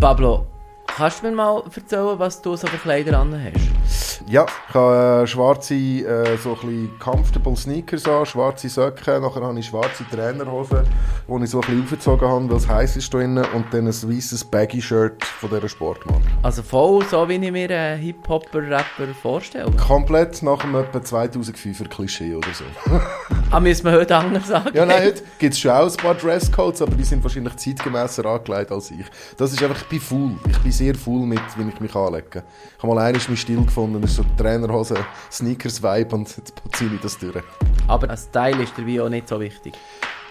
Pablo, 0.00 0.46
kannst 0.86 1.22
du 1.22 1.26
mir 1.26 1.34
mal 1.34 1.60
erzählen, 1.74 2.16
was 2.18 2.40
du 2.40 2.54
so 2.54 2.68
für 2.68 2.76
Kleider 2.76 3.18
an 3.18 3.34
hast? 3.34 4.22
Ja, 4.28 4.46
ich 4.68 4.74
habe 4.74 5.22
äh, 5.24 5.26
schwarze, 5.26 5.74
äh, 5.74 6.36
so 6.36 6.56
ein 6.62 6.90
comfortable 7.00 7.56
Sneakers 7.56 8.06
an, 8.06 8.24
schwarze 8.24 8.68
Socken, 8.68 9.22
nachher 9.22 9.42
habe 9.42 9.58
ich 9.58 9.66
schwarze 9.66 10.04
Trainerhosen, 10.08 10.86
die 11.28 11.44
ich 11.44 11.50
so 11.50 11.58
ein 11.58 11.66
bisschen 11.66 11.82
aufgezogen 11.82 12.28
habe, 12.28 12.48
weil 12.48 12.56
es 12.56 12.68
heiß 12.68 12.96
ist 12.96 13.12
drinnen, 13.12 13.44
und 13.54 13.66
dann 13.72 13.86
ein 13.86 13.92
weißes 13.92 14.44
Baggy-Shirt 14.44 15.22
von 15.22 15.50
dieser 15.50 15.68
Sportmarke. 15.68 16.24
Also 16.42 16.62
voll 16.62 17.04
so, 17.04 17.28
wie 17.28 17.34
ich 17.34 17.52
mir 17.52 17.70
einen 17.70 18.00
Hip-Hopper-Rapper 18.00 19.08
vorstelle? 19.20 19.70
Komplett 19.72 20.42
nach 20.42 20.64
einem 20.64 20.76
etwa 20.76 20.98
2005er 20.98 21.88
Klischee 21.88 22.34
oder 22.34 22.48
so. 22.54 22.64
ah, 23.50 23.60
müssen 23.60 23.84
wir 23.84 23.92
heute 23.92 24.16
anders 24.16 24.46
sagen? 24.46 24.70
Ja, 24.72 24.86
nein, 24.86 25.04
heute 25.04 25.22
gibt 25.38 25.52
es 25.52 25.60
schon 25.60 25.70
auch 25.70 25.90
ein 25.90 25.96
paar 25.96 26.14
Dresscodes, 26.14 26.80
aber 26.80 26.94
die 26.94 27.04
sind 27.04 27.22
wahrscheinlich 27.22 27.56
zeitgemäßer 27.56 28.24
angelegt 28.24 28.72
als 28.72 28.90
ich. 28.90 29.04
Das 29.36 29.52
ist 29.52 29.62
einfach, 29.62 29.82
ich 29.82 29.88
bin 29.88 30.00
faul. 30.00 30.32
Ich 30.48 30.58
bin 30.58 30.72
sehr 30.72 30.94
faul 30.94 31.26
mit, 31.26 31.40
wie 31.58 31.68
ich 31.68 31.80
mich 31.80 31.94
anlege. 31.94 32.42
Ich 32.76 32.82
habe 32.82 32.94
mal 32.94 33.02
einmal 33.02 33.36
Stil 33.36 33.62
gefunden, 33.62 34.00
das 34.00 34.12
ist 34.12 34.16
so 34.16 34.24
Trainerhose, 34.38 34.96
Sneakers-Vibe 35.30 36.14
und 36.14 36.34
jetzt 36.36 36.54
ziehe 36.72 36.90
ich 36.94 37.00
das 37.00 37.18
durch. 37.18 37.44
Aber 37.86 38.08
ein 38.08 38.16
Style 38.16 38.62
ist 38.62 38.76
der 38.78 38.86
wie 38.86 38.98
auch 38.98 39.10
nicht 39.10 39.28
so 39.28 39.38
wichtig? 39.38 39.74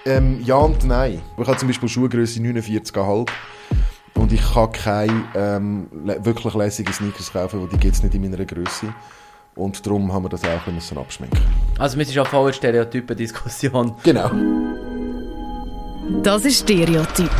Ähm, 0.07 0.41
ja 0.41 0.55
und 0.55 0.85
nein. 0.85 1.21
Ich 1.37 1.47
habe 1.47 1.57
zum 1.57 1.67
Beispiel 1.67 1.89
Schuhgröße 1.89 2.39
49,5 2.39 3.27
und 4.13 4.31
ich 4.31 4.53
kann 4.53 4.71
keine 4.71 5.25
ähm, 5.35 5.87
wirklich 5.91 6.53
lässige 6.53 6.93
Sneakers 6.93 7.33
kaufen, 7.33 7.61
weil 7.61 7.67
die 7.67 7.77
gibt 7.77 7.95
es 7.95 8.03
nicht 8.03 8.15
in 8.15 8.21
meiner 8.21 8.45
Größe. 8.45 8.93
Und 9.55 9.85
darum 9.85 10.13
haben 10.13 10.23
wir 10.23 10.29
das 10.29 10.43
auch 10.45 10.71
müssen 10.71 10.97
abschminken. 10.97 11.39
Also 11.77 11.97
wir 11.97 12.05
sind 12.05 12.15
schon 12.15 12.25
voll 12.25 12.45
eine 12.45 12.53
Stereotypen-Diskussion. 12.53 13.95
Genau. 14.03 14.31
Das 16.23 16.45
ist 16.45 16.59
Stereotyp. 16.59 17.31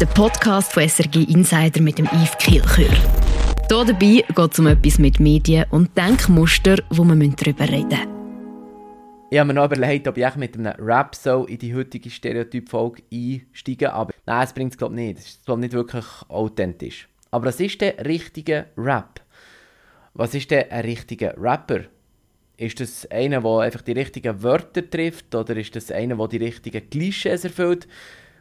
Der 0.00 0.06
Podcast 0.06 0.72
von 0.72 0.88
SRG 0.88 1.24
Insider 1.24 1.82
mit 1.82 1.98
dem 1.98 2.06
Yves 2.06 2.38
Kilchör. 2.38 2.86
Hier 2.86 3.84
dabei 3.84 4.24
geht 4.26 4.52
es 4.52 4.58
um 4.58 4.68
etwas 4.68 4.98
mit 4.98 5.20
Medien 5.20 5.66
und 5.70 5.94
Denkmuster, 5.98 6.76
wo 6.88 7.04
wir 7.04 7.28
darüber 7.36 7.68
reden 7.68 7.88
müssen. 7.88 8.07
Ich 9.30 9.38
habe 9.38 9.48
mir 9.48 9.54
noch 9.54 9.66
überlegt, 9.66 10.08
ob 10.08 10.16
ich 10.16 10.36
mit 10.36 10.56
einem 10.56 10.72
Rap 10.78 11.14
so 11.14 11.44
in 11.44 11.58
die 11.58 11.74
heutige 11.74 12.08
Stereotyp-Folge 12.08 13.02
einsteige, 13.12 13.92
aber 13.92 14.14
nein, 14.24 14.42
es 14.42 14.54
bringt 14.54 14.72
es 14.72 14.78
glaube 14.78 14.94
ich 14.94 15.00
nicht. 15.00 15.18
Es 15.18 15.26
ist 15.26 15.44
glaube 15.44 15.60
nicht 15.60 15.74
wirklich 15.74 16.06
authentisch. 16.28 17.08
Aber 17.30 17.44
was 17.46 17.60
ist 17.60 17.78
der 17.82 18.06
richtige 18.06 18.68
Rap? 18.78 19.20
Was 20.14 20.34
ist 20.34 20.50
denn 20.50 20.70
ein 20.70 20.80
richtiger 20.80 21.34
Rapper? 21.36 21.80
Ist 22.56 22.80
das 22.80 23.04
einer, 23.10 23.42
der 23.42 23.58
einfach 23.58 23.82
die 23.82 23.92
richtigen 23.92 24.42
Wörter 24.42 24.88
trifft 24.88 25.34
oder 25.34 25.54
ist 25.58 25.76
das 25.76 25.90
einer, 25.90 26.16
der 26.16 26.28
die 26.28 26.38
richtigen 26.38 26.88
Klischees 26.88 27.44
erfüllt? 27.44 27.86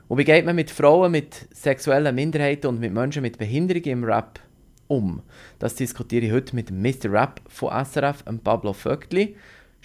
Und 0.08 0.20
wie 0.20 0.24
geht 0.24 0.46
man 0.46 0.56
mit 0.56 0.72
Frauen, 0.72 1.12
mit 1.12 1.50
sexuellen 1.54 2.16
Minderheiten 2.16 2.68
und 2.68 2.80
mit 2.80 2.94
Menschen 2.94 3.24
mit 3.24 3.38
Behinderung 3.38 3.84
im 3.84 4.04
Rap 4.06 4.40
um? 4.88 5.22
Das 5.60 5.76
diskutiere 5.76 6.28
ich 6.28 6.32
heute 6.32 6.56
mit 6.56 6.72
Mr. 6.72 7.12
Rap 7.12 7.42
von 7.50 7.74
SRF, 7.84 8.24
Pablo 8.42 8.72
Vögtli. 8.72 9.36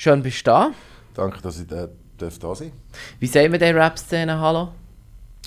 Schön 0.02 0.20
bist 0.20 0.44
du 0.44 0.50
da. 0.50 0.72
Danke, 1.14 1.40
dass 1.42 1.60
ich 1.60 1.66
da, 1.68 1.86
darf 2.18 2.36
da 2.36 2.52
sein 2.56 2.72
Wie 3.20 3.28
sagen 3.28 3.52
wir 3.52 3.58
der 3.60 3.72
Rap-Szene 3.72 4.36
Hallo? 4.36 4.70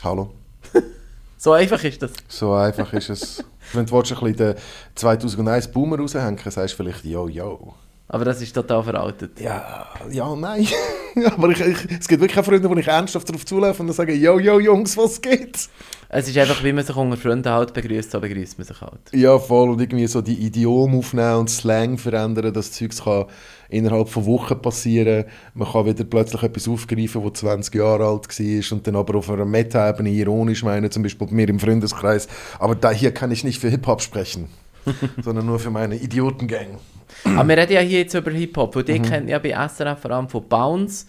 Hallo. 0.02 0.34
so 1.38 1.52
einfach 1.52 1.84
ist 1.84 2.02
das. 2.02 2.14
So 2.30 2.54
einfach 2.54 2.94
ist 2.94 3.10
es. 3.10 3.44
Wenn 3.74 3.86
du 3.86 3.98
ein 3.98 4.02
bisschen 4.02 4.34
den 4.38 4.56
2001 4.96 5.70
Boomer 5.74 6.00
raushängen 6.00 6.40
sagst 6.50 6.72
du 6.72 6.84
vielleicht 6.84 7.04
«Yo, 7.04 7.28
yo». 7.28 7.74
Aber 8.08 8.24
das 8.24 8.42
ist 8.42 8.54
total 8.54 8.82
veraltet. 8.82 9.42
Ja, 9.42 9.88
ja, 10.10 10.34
nein. 10.38 10.66
Aber 11.26 11.50
ich, 11.50 11.60
ich, 11.60 11.92
es 12.00 12.08
gibt 12.08 12.22
wirklich 12.22 12.46
Freunde, 12.46 12.70
wo 12.70 12.76
ich 12.76 12.88
ernsthaft 12.88 13.28
darauf 13.28 13.46
zulaufe 13.46 13.82
und 13.82 13.88
dann 13.88 13.96
sage 13.96 14.14
«Yo, 14.14 14.40
yo, 14.40 14.62
Jungs, 14.62 14.96
was 14.96 15.20
geht?» 15.20 15.68
Es 16.08 16.30
ist 16.30 16.38
einfach, 16.38 16.64
wie 16.64 16.72
man 16.72 16.86
sich 16.86 16.96
unter 16.96 17.18
Freunden 17.18 17.50
halt 17.50 17.74
begrüßt, 17.74 18.10
so 18.10 18.22
begrüßt 18.22 18.58
man 18.58 18.66
sich 18.66 18.80
halt. 18.80 19.02
Ja, 19.12 19.38
voll. 19.38 19.72
Und 19.72 19.82
irgendwie 19.82 20.08
so 20.08 20.22
die 20.22 20.46
Idiom 20.46 20.98
aufnehmen 20.98 21.40
und 21.40 21.50
Slang 21.50 21.98
verändern, 21.98 22.54
das 22.54 22.72
Zeug 22.72 22.96
kann 23.04 23.26
innerhalb 23.70 24.10
von 24.10 24.26
Wochen 24.26 24.62
passieren. 24.62 25.26
Man 25.54 25.72
kann 25.72 25.86
wieder 25.86 26.04
plötzlich 26.04 26.44
etwas 26.44 26.68
aufgreifen, 26.68 27.22
das 27.24 27.40
20 27.40 27.76
Jahre 27.76 28.06
alt 28.06 28.28
war 28.28 28.72
und 28.78 28.88
dann 28.88 28.96
aber 28.96 29.18
auf 29.18 29.30
einer 29.30 29.46
Meta-Ebene 29.46 30.10
ironisch 30.10 30.64
meinen, 30.64 30.92
zum 30.92 31.04
Beispiel 31.04 31.28
bei 31.28 31.34
mir 31.34 31.50
im 31.50 31.60
Freundeskreis. 31.60 32.28
Aber 32.60 32.76
da, 32.76 32.92
hier 32.92 33.14
kann 33.14 33.32
ich 33.32 33.44
nicht 33.44 33.60
für 33.60 33.70
Hip-Hop 33.70 34.02
sprechen, 34.02 34.48
sondern 35.24 35.46
nur 35.46 35.60
für 35.60 35.72
meine 35.72 35.96
Idiotengang. 35.96 36.80
Aber 37.24 37.48
wir 37.48 37.58
reden 37.58 37.74
ja 37.74 37.82
hier 37.82 38.00
jetzt 38.00 38.14
über 38.14 38.32
Hip-Hop, 38.32 38.76
und 38.76 38.88
die 38.88 39.00
mhm. 39.00 39.04
kennt 39.04 39.30
ja 39.30 39.40
bei 39.40 39.52
SRF 39.52 40.00
vor 40.00 40.12
allem 40.12 40.30
von 40.30 40.48
Bounce. 40.48 41.06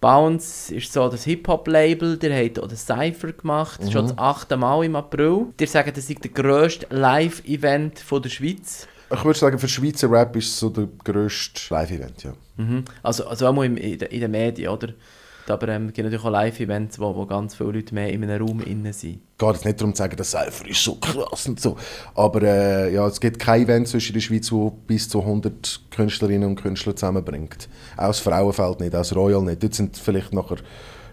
Bounce 0.00 0.72
ist 0.72 0.92
so 0.92 1.08
das 1.08 1.24
Hip-Hop-Label, 1.24 2.18
der 2.18 2.44
hat 2.44 2.58
auch 2.60 2.68
den 2.68 2.76
Cypher 2.76 3.32
gemacht, 3.32 3.82
mhm. 3.82 3.90
schon 3.90 4.02
das 4.08 4.18
achte 4.18 4.56
Mal 4.56 4.84
im 4.84 4.94
April. 4.94 5.46
Die 5.58 5.66
sagen, 5.66 5.90
das 5.94 6.08
ist 6.08 6.22
der 6.22 6.30
grösste 6.30 6.86
Live-Event 6.90 8.04
der 8.10 8.28
Schweiz. 8.28 8.86
Ich 9.10 9.24
würde 9.24 9.38
sagen, 9.38 9.58
für 9.58 9.68
Schweizer 9.68 10.10
Rap 10.10 10.36
ist 10.36 10.48
es 10.48 10.58
so 10.58 10.68
der 10.68 10.88
grösste 11.02 11.72
Live-Event, 11.72 12.24
ja. 12.24 12.32
Mhm. 12.56 12.84
Also, 13.02 13.26
also 13.26 13.46
auch 13.46 13.62
in, 13.62 13.76
in, 13.76 13.98
in 14.00 14.20
den 14.20 14.30
Medien, 14.30 14.68
oder? 14.70 14.88
Aber 15.50 15.68
ähm, 15.68 15.86
es 15.86 15.94
gibt 15.94 16.04
natürlich 16.04 16.24
auch 16.24 16.30
Live-Events, 16.30 16.98
wo, 16.98 17.14
wo 17.14 17.26
ganz 17.26 17.54
viele 17.54 17.72
Leute 17.72 17.94
mehr 17.94 18.12
in 18.12 18.22
einem 18.22 18.46
Raum 18.46 18.60
innen 18.60 18.92
sind. 18.92 19.20
Geht 19.38 19.54
es 19.54 19.64
nicht 19.64 19.80
darum 19.80 19.94
zu 19.94 19.98
sagen, 19.98 20.16
das 20.16 20.32
Cypher 20.32 20.68
ist 20.68 20.82
so 20.82 20.96
krass 20.96 21.46
und 21.46 21.60
so. 21.60 21.76
Aber 22.14 22.42
äh, 22.42 22.92
ja, 22.92 23.06
es 23.06 23.20
gibt 23.20 23.38
kein 23.38 23.62
Event 23.62 23.88
zwischen 23.88 24.12
der 24.12 24.20
Schweiz, 24.20 24.50
das 24.50 24.72
bis 24.86 25.08
zu 25.08 25.20
100 25.20 25.80
Künstlerinnen 25.90 26.48
und 26.48 26.56
Künstler 26.56 26.94
zusammenbringt. 26.94 27.68
Auch 27.96 28.08
das 28.08 28.20
Frauenfeld 28.20 28.80
nicht, 28.80 28.94
auch 28.94 28.98
das 28.98 29.14
Royal 29.14 29.42
nicht. 29.42 29.62
Dort 29.62 29.74
sind 29.74 29.96
vielleicht 29.96 30.32
nachher 30.32 30.58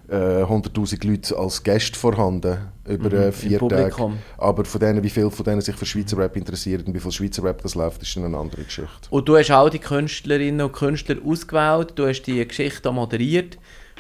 äh, 0.10 0.44
100'000 0.44 1.08
Leute 1.08 1.38
als 1.38 1.64
Gäste 1.64 1.98
vorhanden 1.98 2.58
über 2.88 3.10
mhm, 3.10 3.16
äh, 3.16 3.32
vier 3.32 3.60
Tage. 3.60 4.14
Aber 4.38 4.66
von 4.66 4.80
denen, 4.80 5.04
wie 5.04 5.10
viele 5.10 5.32
von 5.32 5.44
denen 5.44 5.62
sich 5.62 5.76
für 5.76 5.86
Schweizer 5.86 6.18
Rap 6.18 6.36
interessieren 6.36 6.84
und 6.86 6.94
wie 6.94 7.00
viel 7.00 7.12
Schweizer 7.12 7.44
Rap 7.44 7.62
das 7.62 7.76
läuft, 7.76 8.02
ist 8.02 8.18
eine 8.18 8.38
andere 8.38 8.64
Geschichte. 8.64 9.08
Und 9.10 9.28
du 9.28 9.38
hast 9.38 9.52
auch 9.52 9.70
die 9.70 9.80
Künstlerinnen 9.80 10.62
und 10.62 10.74
Künstler 10.74 11.18
ausgewählt, 11.26 11.94
du 11.96 12.08
hast 12.08 12.24
die 12.24 12.48
Geschichte 12.48 12.92
moderiert. 12.92 13.58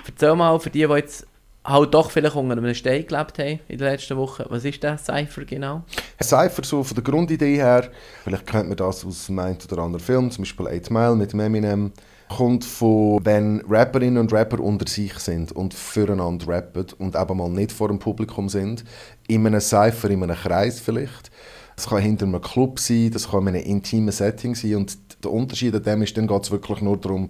Erzähl 0.07 0.35
mal 0.35 0.59
für 0.59 0.69
die, 0.69 0.85
die 0.85 0.93
jetzt 0.93 1.25
halt 1.65 1.93
doch 1.93 2.11
vielleicht 2.11 2.35
unter 2.35 2.57
einem 2.57 2.73
Stein 2.73 3.05
gelebt 3.07 3.39
haben 3.39 3.59
in 3.67 3.77
den 3.77 3.87
letzten 3.87 4.17
Wochen. 4.17 4.43
Was 4.49 4.65
ist 4.65 4.83
der 4.83 4.97
Cypher 4.97 5.45
genau? 5.45 5.83
Ein 6.17 6.23
Cypher, 6.23 6.63
so 6.63 6.83
von 6.83 6.95
der 6.95 7.03
Grundidee 7.03 7.55
her, 7.55 7.89
vielleicht 8.23 8.45
kennt 8.45 8.67
man 8.67 8.77
das 8.77 9.03
aus 9.03 9.29
einem 9.29 9.57
oder 9.71 9.81
anderen 9.81 10.03
Film, 10.03 10.31
zum 10.31 10.43
Beispiel 10.43 10.67
8 10.67 10.91
Mile 10.91 11.15
mit 11.15 11.33
Eminem, 11.33 11.91
kommt 12.29 12.65
von, 12.65 13.23
wenn 13.23 13.61
Rapperinnen 13.67 14.17
und 14.17 14.33
Rapper 14.33 14.59
unter 14.59 14.87
sich 14.87 15.17
sind 15.19 15.51
und 15.51 15.73
füreinander 15.73 16.47
rappen 16.47 16.87
und 16.97 17.15
eben 17.15 17.37
mal 17.37 17.49
nicht 17.49 17.71
vor 17.71 17.87
dem 17.87 17.99
Publikum 17.99 18.49
sind, 18.49 18.83
in 19.27 19.45
einem 19.45 19.61
Cypher, 19.61 20.09
in 20.09 20.23
einem 20.23 20.35
Kreis 20.35 20.79
vielleicht. 20.79 21.31
Das 21.75 21.87
kann 21.87 22.01
hinter 22.01 22.25
einem 22.25 22.41
Club 22.41 22.79
sein, 22.79 23.11
das 23.11 23.29
kann 23.29 23.47
in 23.47 23.55
einem 23.55 23.65
intimen 23.65 24.11
Setting 24.11 24.55
sein 24.55 24.75
und 24.75 24.97
der 25.23 25.31
Unterschied 25.31 25.75
an 25.75 25.83
dem 25.83 26.01
ist, 26.01 26.15
dann 26.17 26.27
geht 26.27 26.43
es 26.43 26.51
wirklich 26.51 26.81
nur 26.81 26.97
darum, 26.97 27.29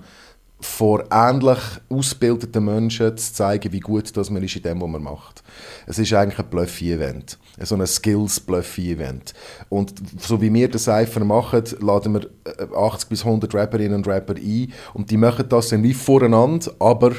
vor 0.66 1.06
ähnlich 1.12 1.60
ausgebildeten 1.90 2.66
Menschen 2.66 3.16
zu 3.18 3.34
zeigen, 3.34 3.72
wie 3.72 3.80
gut 3.80 4.16
das 4.18 4.30
man 4.30 4.44
ist 4.44 4.56
in 4.56 4.64
dem, 4.64 4.82
was 4.82 4.90
man 4.90 5.04
macht. 5.04 5.44
Es 5.86 6.00
ist 6.00 6.14
eigentlich 6.14 6.40
ein 6.40 6.50
Bluffy-Event, 6.50 7.38
so 7.62 7.76
ein 7.76 7.86
Skills-Bluffy-Event. 7.86 9.34
Und 9.70 9.94
so 10.20 10.42
wie 10.42 10.54
wir 10.54 10.70
das 10.70 10.86
Cypher 10.86 11.24
machen, 11.24 11.64
laden 11.80 12.14
wir 12.14 12.30
80 12.76 13.08
äh, 13.08 13.10
bis 13.10 13.26
100 13.26 13.54
Rapperinnen 13.54 13.96
und 13.96 14.08
Rapper 14.08 14.36
ein 14.36 14.74
und 14.94 15.12
die 15.12 15.18
machen 15.18 15.46
das 15.48 15.70
dann 15.70 15.84
wie 15.84 15.94
voreinander, 15.94 16.72
aber 16.80 17.12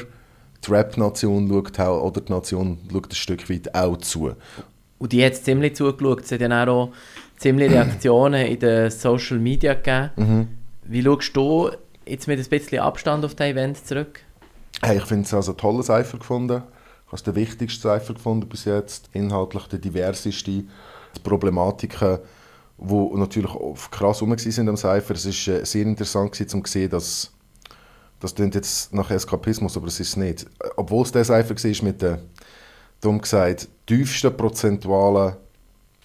die 0.65 0.71
Rap-Nation 0.71 1.49
schaut 1.49 1.79
auch, 1.79 2.03
oder 2.03 2.21
die 2.21 2.31
Nation 2.31 2.77
schaut 2.91 3.11
ein 3.11 3.15
Stück 3.15 3.49
weit 3.49 3.73
auch 3.73 3.97
zu. 3.97 4.33
Und 4.99 5.11
die 5.11 5.23
hat 5.23 5.33
es 5.33 5.43
ziemlich 5.43 5.75
zugeschaut. 5.75 6.23
Es 6.23 6.31
hat 6.31 6.41
ja 6.41 6.67
auch 6.67 6.91
ziemlich 7.37 7.71
Reaktionen 7.71 8.47
in 8.47 8.59
den 8.59 8.89
Social 8.89 9.37
Media 9.37 9.75
gegeben. 9.75 10.09
Mhm. 10.15 10.47
Wie 10.83 11.03
schaust 11.03 11.35
du 11.35 11.69
jetzt 12.09 12.27
mit 12.27 12.39
ein 12.39 12.45
bisschen 12.49 12.79
Abstand 12.79 13.25
auf 13.25 13.35
das 13.35 13.47
Event 13.47 13.85
zurück? 13.85 14.21
Hey, 14.81 14.97
ich 14.97 15.05
finde 15.05 15.25
es 15.25 15.33
also 15.33 15.53
tolles 15.53 15.87
Cypher 15.87 16.19
gefunden. 16.19 16.61
Ich 16.61 17.07
habe 17.07 17.15
es 17.15 17.23
den 17.23 17.35
wichtigsten 17.35 17.81
Cypher 17.81 18.13
gefunden 18.13 18.47
bis 18.47 18.65
jetzt. 18.65 19.09
Inhaltlich 19.13 19.63
der 19.67 19.79
diverseste. 19.79 20.51
Die 20.51 20.65
Problematiken, 21.23 22.19
die 22.77 23.09
natürlich 23.15 23.51
krass 23.91 24.21
rum 24.21 24.37
sind 24.37 24.69
am 24.69 24.77
Cypher. 24.77 25.15
Es 25.15 25.25
war 25.25 25.55
äh, 25.55 25.65
sehr 25.65 25.83
interessant 25.83 26.39
um 26.53 26.65
zu 26.65 26.71
sehen, 26.71 26.89
dass 26.89 27.31
das 28.19 28.33
klingt 28.33 28.55
jetzt 28.55 28.93
nach 28.93 29.11
Eskapismus, 29.11 29.77
aber 29.77 29.87
es 29.87 29.99
ist 29.99 30.09
es 30.09 30.17
nicht. 30.17 30.47
Obwohl 30.75 31.03
es 31.03 31.11
der 31.11 31.23
Cypher 31.23 31.55
war 31.55 31.83
mit 31.85 32.01
dem, 32.01 32.17
dumm 32.99 33.21
gesagt, 33.21 33.67
tiefsten 33.85 34.35
prozentualen 34.35 35.35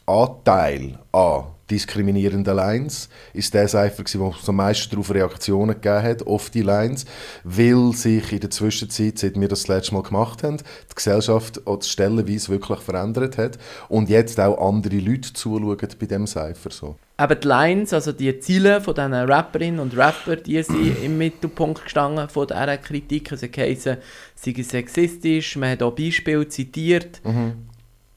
Anteil 0.06 0.98
an 1.12 1.44
diskriminierenden 1.72 2.54
Lines 2.54 3.08
ist 3.32 3.54
der 3.54 3.66
Cypher, 3.66 4.04
wo 4.20 4.34
es 4.38 4.48
am 4.48 4.56
meisten 4.56 4.90
darauf 4.90 5.10
Reaktionen 5.10 5.74
gegeben 5.74 6.02
hat, 6.02 6.26
auf 6.26 6.50
die 6.50 6.62
Lines, 6.62 7.06
weil 7.44 7.92
sich 7.94 8.30
in 8.30 8.40
der 8.40 8.50
Zwischenzeit, 8.50 9.18
seit 9.18 9.40
wir 9.40 9.48
das, 9.48 9.62
das 9.62 9.68
letzte 9.68 9.94
Mal 9.94 10.02
gemacht 10.02 10.42
haben, 10.42 10.58
die 10.58 10.94
Gesellschaft 10.94 11.66
auch 11.66 11.82
stellenweise 11.82 12.50
wirklich 12.50 12.80
verändert 12.80 13.38
hat 13.38 13.58
und 13.88 14.10
jetzt 14.10 14.38
auch 14.38 14.58
andere 14.60 14.98
Leute 14.98 15.32
zuschauen 15.32 15.78
bei 15.98 16.06
dem 16.06 16.26
Cypher. 16.26 16.70
So. 16.70 16.96
Aber 17.16 17.36
die 17.36 17.48
Lines, 17.48 17.92
also 17.92 18.12
die 18.12 18.38
Ziele 18.40 18.80
von 18.80 18.94
diesen 18.94 19.14
Rapperinnen 19.14 19.80
und 19.80 19.96
Rapper, 19.96 20.36
die 20.36 20.62
sind 20.62 20.98
im 21.02 21.16
Mittelpunkt 21.16 21.84
gestanden 21.84 22.28
von 22.28 22.46
dieser 22.46 22.76
Kritik. 22.78 23.32
Also 23.32 23.46
geheißen, 23.48 23.96
sie 24.34 24.62
sexistisch, 24.62 25.56
man 25.56 25.70
hat 25.70 25.82
auch 25.82 25.94
Beispiele 25.94 26.46
zitiert. 26.48 27.20
Mhm 27.24 27.71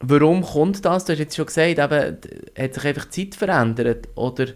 Warum 0.08 0.44
kommt 0.44 0.86
das? 0.86 1.06
Du 1.06 1.14
hast 1.14 1.20
jetzt 1.20 1.36
schon 1.36 1.48
gesagt, 1.48 1.80
eben, 1.80 2.18
hat 2.58 2.74
sich 2.74 2.86
einfach 2.86 3.06
die 3.06 3.30
Zeit 3.30 3.36
verändert? 3.36 4.08
Oder, 4.16 4.48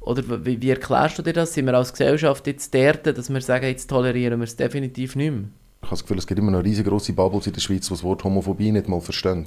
oder 0.00 0.44
wie, 0.44 0.60
wie 0.60 0.70
erklärst 0.70 1.18
du 1.18 1.22
dir 1.22 1.32
das? 1.32 1.54
Sind 1.54 1.66
wir 1.66 1.74
als 1.74 1.92
Gesellschaft 1.92 2.46
jetzt 2.46 2.74
dort, 2.74 3.06
dass 3.06 3.32
wir 3.32 3.40
sagen, 3.40 3.66
jetzt 3.66 3.88
tolerieren 3.88 4.40
wir 4.40 4.44
es 4.44 4.56
definitiv 4.56 5.16
nicht 5.16 5.30
mehr? 5.30 5.44
Ich 5.80 5.86
habe 5.86 5.96
das 5.96 6.02
Gefühl, 6.02 6.18
es 6.18 6.26
gibt 6.26 6.38
immer 6.38 6.50
noch 6.50 6.64
riesengroße 6.64 7.14
Bubbles 7.14 7.46
in 7.46 7.54
der 7.54 7.60
Schweiz, 7.60 7.86
die 7.86 7.94
das 7.94 8.02
Wort 8.02 8.24
Homophobie 8.24 8.72
nicht 8.72 8.88
mal 8.88 9.00
verstehen. 9.00 9.46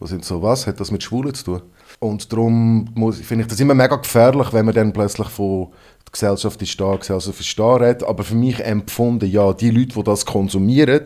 Die 0.00 0.06
sind 0.06 0.24
so, 0.24 0.42
was, 0.42 0.66
hat 0.66 0.80
das 0.80 0.90
mit 0.90 1.02
Schwulen 1.02 1.34
zu 1.34 1.44
tun? 1.44 1.62
Und 2.00 2.32
darum 2.32 2.86
finde 3.22 3.44
ich 3.44 3.50
das 3.50 3.60
immer 3.60 3.74
mega 3.74 3.96
gefährlich, 3.96 4.52
wenn 4.52 4.64
man 4.64 4.74
dann 4.74 4.92
plötzlich 4.92 5.28
von 5.28 5.68
der 6.06 6.12
Gesellschaft 6.12 6.60
ist 6.62 6.80
da, 6.80 6.96
Gesellschaft 6.96 7.38
ist 7.38 7.58
da 7.58 7.76
redet. 7.76 8.02
Aber 8.04 8.24
für 8.24 8.34
mich 8.34 8.58
empfunden, 8.58 9.30
ja, 9.30 9.52
die 9.52 9.70
Leute, 9.70 9.94
die 9.94 10.02
das 10.02 10.24
konsumieren, 10.24 11.02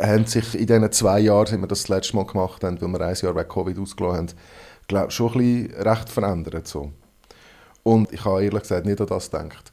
haben 0.00 0.26
sich 0.26 0.54
in 0.54 0.68
diesen 0.68 0.92
zwei 0.92 1.20
Jahren, 1.20 1.46
seit 1.46 1.60
wir 1.60 1.66
das, 1.66 1.80
das 1.82 1.88
letzte 1.88 2.16
Mal 2.16 2.26
gemacht 2.26 2.62
haben, 2.62 2.80
weil 2.80 2.88
wir 2.88 3.00
ein 3.00 3.14
Jahr 3.14 3.34
wegen 3.34 3.48
Covid 3.48 3.78
ausgelassen 3.80 4.18
haben, 4.18 4.28
glaub, 4.86 5.12
schon 5.12 5.32
ein 5.32 5.38
bisschen 5.38 5.82
recht 5.82 6.08
verändert. 6.08 6.68
So. 6.68 6.92
Und 7.82 8.12
ich 8.12 8.24
habe 8.24 8.44
ehrlich 8.44 8.62
gesagt 8.62 8.86
nicht 8.86 9.00
an 9.00 9.08
das 9.08 9.32
gedacht. 9.32 9.72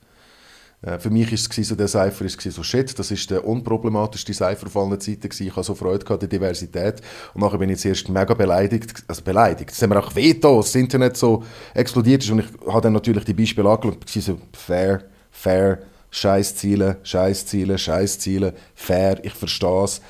Äh, 0.82 1.00
für 1.00 1.10
mich 1.10 1.28
war 1.28 1.34
es 1.34 1.68
so, 1.68 1.76
der 1.76 1.88
Cypher 1.88 2.26
ist 2.26 2.42
so, 2.42 2.64
shit, 2.64 2.98
das 2.98 3.12
ist 3.12 3.30
der 3.32 3.46
unproblematischste 3.46 4.34
Cypher 4.34 4.70
von 4.70 4.90
allen 4.90 5.02
Zeiten 5.02 5.22
gewesen. 5.22 5.48
Ich 5.48 5.56
hatte 5.56 5.66
so 5.66 5.76
Freude 5.76 6.08
an 6.08 6.20
der 6.20 6.30
Diversität. 6.30 7.02
Und 7.34 7.42
nachher 7.42 7.58
bin 7.58 7.70
ich 7.70 7.80
zuerst 7.80 8.10
mega 8.10 8.34
beleidigt, 8.34 9.04
also 9.08 9.22
beleidigt. 9.24 9.72
Das 9.72 9.82
haben 9.82 9.92
wir 9.92 10.00
auch 10.00 10.16
veto, 10.16 10.58
das 10.58 10.76
Internet 10.76 11.18
so 11.18 11.44
explodiert 11.74 12.24
ist. 12.24 12.30
Und 12.30 12.40
ich 12.40 12.48
habe 12.68 12.82
dann 12.82 12.94
natürlich 12.94 13.26
die 13.26 13.34
Beispiele 13.34 13.70
angeschaut 13.70 13.98
und 14.16 14.24
so, 14.24 14.40
fair, 14.54 15.04
fair, 15.32 15.80
Scheißziele, 16.10 16.98
Scheißziele, 17.04 17.78
Scheißziele, 17.78 18.54
fair, 18.76 19.24
ich 19.24 19.34
verstehe 19.34 19.84
es. 19.84 20.02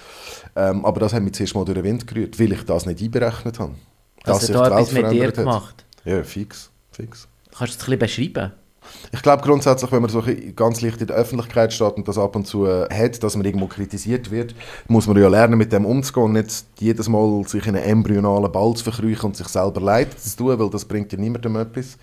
Ähm, 0.56 0.86
aber 0.86 1.00
das 1.00 1.14
hat 1.14 1.24
mich 1.24 1.34
zuerst 1.34 1.56
mal 1.56 1.66
durch 1.66 1.76
den 1.76 1.84
Wind 1.84 2.08
gerührt, 2.08 2.40
weil 2.40 2.52
ich 2.52 2.64
das 2.64 2.86
nicht 2.86 3.02
einberechnet 3.02 3.60
habe. 3.60 3.76
Dass 4.24 4.42
also 4.42 4.54
da 4.54 4.68
etwas 4.68 4.92
mit 4.92 5.12
dir 5.12 5.32
gemacht? 5.32 5.86
Ja, 6.06 6.24
fix, 6.24 6.70
fix. 6.92 7.28
Kannst 7.58 7.74
du 7.74 7.78
es 7.78 7.90
ein 7.90 8.00
bisschen 8.00 8.34
beschreiben? 8.34 8.54
Ich 9.12 9.22
glaube 9.22 9.44
grundsätzlich, 9.44 9.92
wenn 9.92 10.02
man 10.02 10.10
so 10.10 10.24
ganz 10.56 10.82
leicht 10.82 11.02
in 11.02 11.08
der 11.08 11.16
Öffentlichkeit 11.16 11.74
steht 11.74 11.96
und 11.96 12.08
das 12.08 12.18
ab 12.18 12.36
und 12.36 12.46
zu 12.46 12.66
äh, 12.66 12.88
hat, 12.92 13.24
dass 13.24 13.36
man 13.36 13.46
irgendwo 13.46 13.68
kritisiert 13.68 14.32
wird, 14.32 14.56
muss 14.88 15.08
man 15.08 15.18
ja 15.18 15.28
lernen, 15.28 15.58
mit 15.58 15.72
dem 15.72 15.86
umzugehen 15.86 16.26
und 16.26 16.34
nicht 16.34 16.66
jedes 16.80 17.08
Mal 17.08 17.44
sich 17.48 17.66
in 17.66 17.76
einen 17.76 17.86
embryonalen 17.86 18.52
Ball 18.52 18.74
zu 18.74 18.84
verkrüchen 18.84 19.28
und 19.28 19.38
sich 19.38 19.48
selber 19.48 19.82
leid 19.82 20.20
zu 20.20 20.38
tun, 20.38 20.60
weil 20.60 20.70
das 20.70 20.86
bringt 20.86 21.12
ja 21.12 21.20
niemandem 21.20 21.56
etwas. 21.56 21.98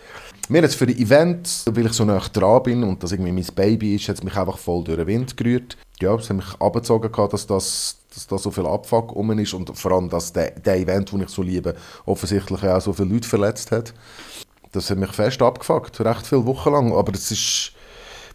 Mir 0.49 0.63
jetzt 0.63 0.77
für 0.77 0.87
die 0.87 1.01
Events, 1.01 1.65
weil 1.71 1.87
ich 1.87 1.93
so 1.93 2.05
nah 2.05 2.21
dran 2.33 2.63
bin 2.63 2.85
und 2.85 3.03
das 3.03 3.13
irgendwie 3.13 3.33
mein 3.33 3.47
Baby 3.55 3.97
ist, 3.97 4.09
hat 4.09 4.17
es 4.17 4.23
mich 4.23 4.37
einfach 4.37 4.59
voll 4.59 4.85
durch 4.85 4.99
den 4.99 5.07
Wind 5.07 5.37
gerührt. 5.37 5.77
Ja, 6.01 6.15
es 6.15 6.29
hat 6.29 6.37
mich 6.37 6.61
abgezogen, 6.61 7.11
dass 7.31 7.47
das 7.47 7.99
dass 8.15 8.29
da 8.29 8.39
so 8.39 8.53
viel 8.53 8.67
Abfuck 8.67 9.15
um 9.17 9.37
ist 9.39 9.55
und 9.55 9.77
vor 9.77 9.91
allem, 9.91 10.09
dass 10.09 10.33
der, 10.33 10.53
der 10.53 10.77
Event, 10.77 11.11
den 11.11 11.23
ich 11.23 11.31
so 11.31 11.43
liebe, 11.43 11.75
offensichtlich 12.07 12.63
auch 12.63 12.81
so 12.81 12.93
viele 12.93 13.09
Leute 13.09 13.29
verletzt 13.29 13.73
hat 13.73 13.93
das 14.75 14.91
hat 14.91 14.99
mich 14.99 15.13
fest 15.13 15.41
abgefuckt, 15.41 16.01
recht 16.01 16.27
viele 16.27 16.47
Wochen 16.47 16.73
lang. 16.73 16.93
Aber 16.93 17.13
es 17.13 17.31
ist, 17.31 17.73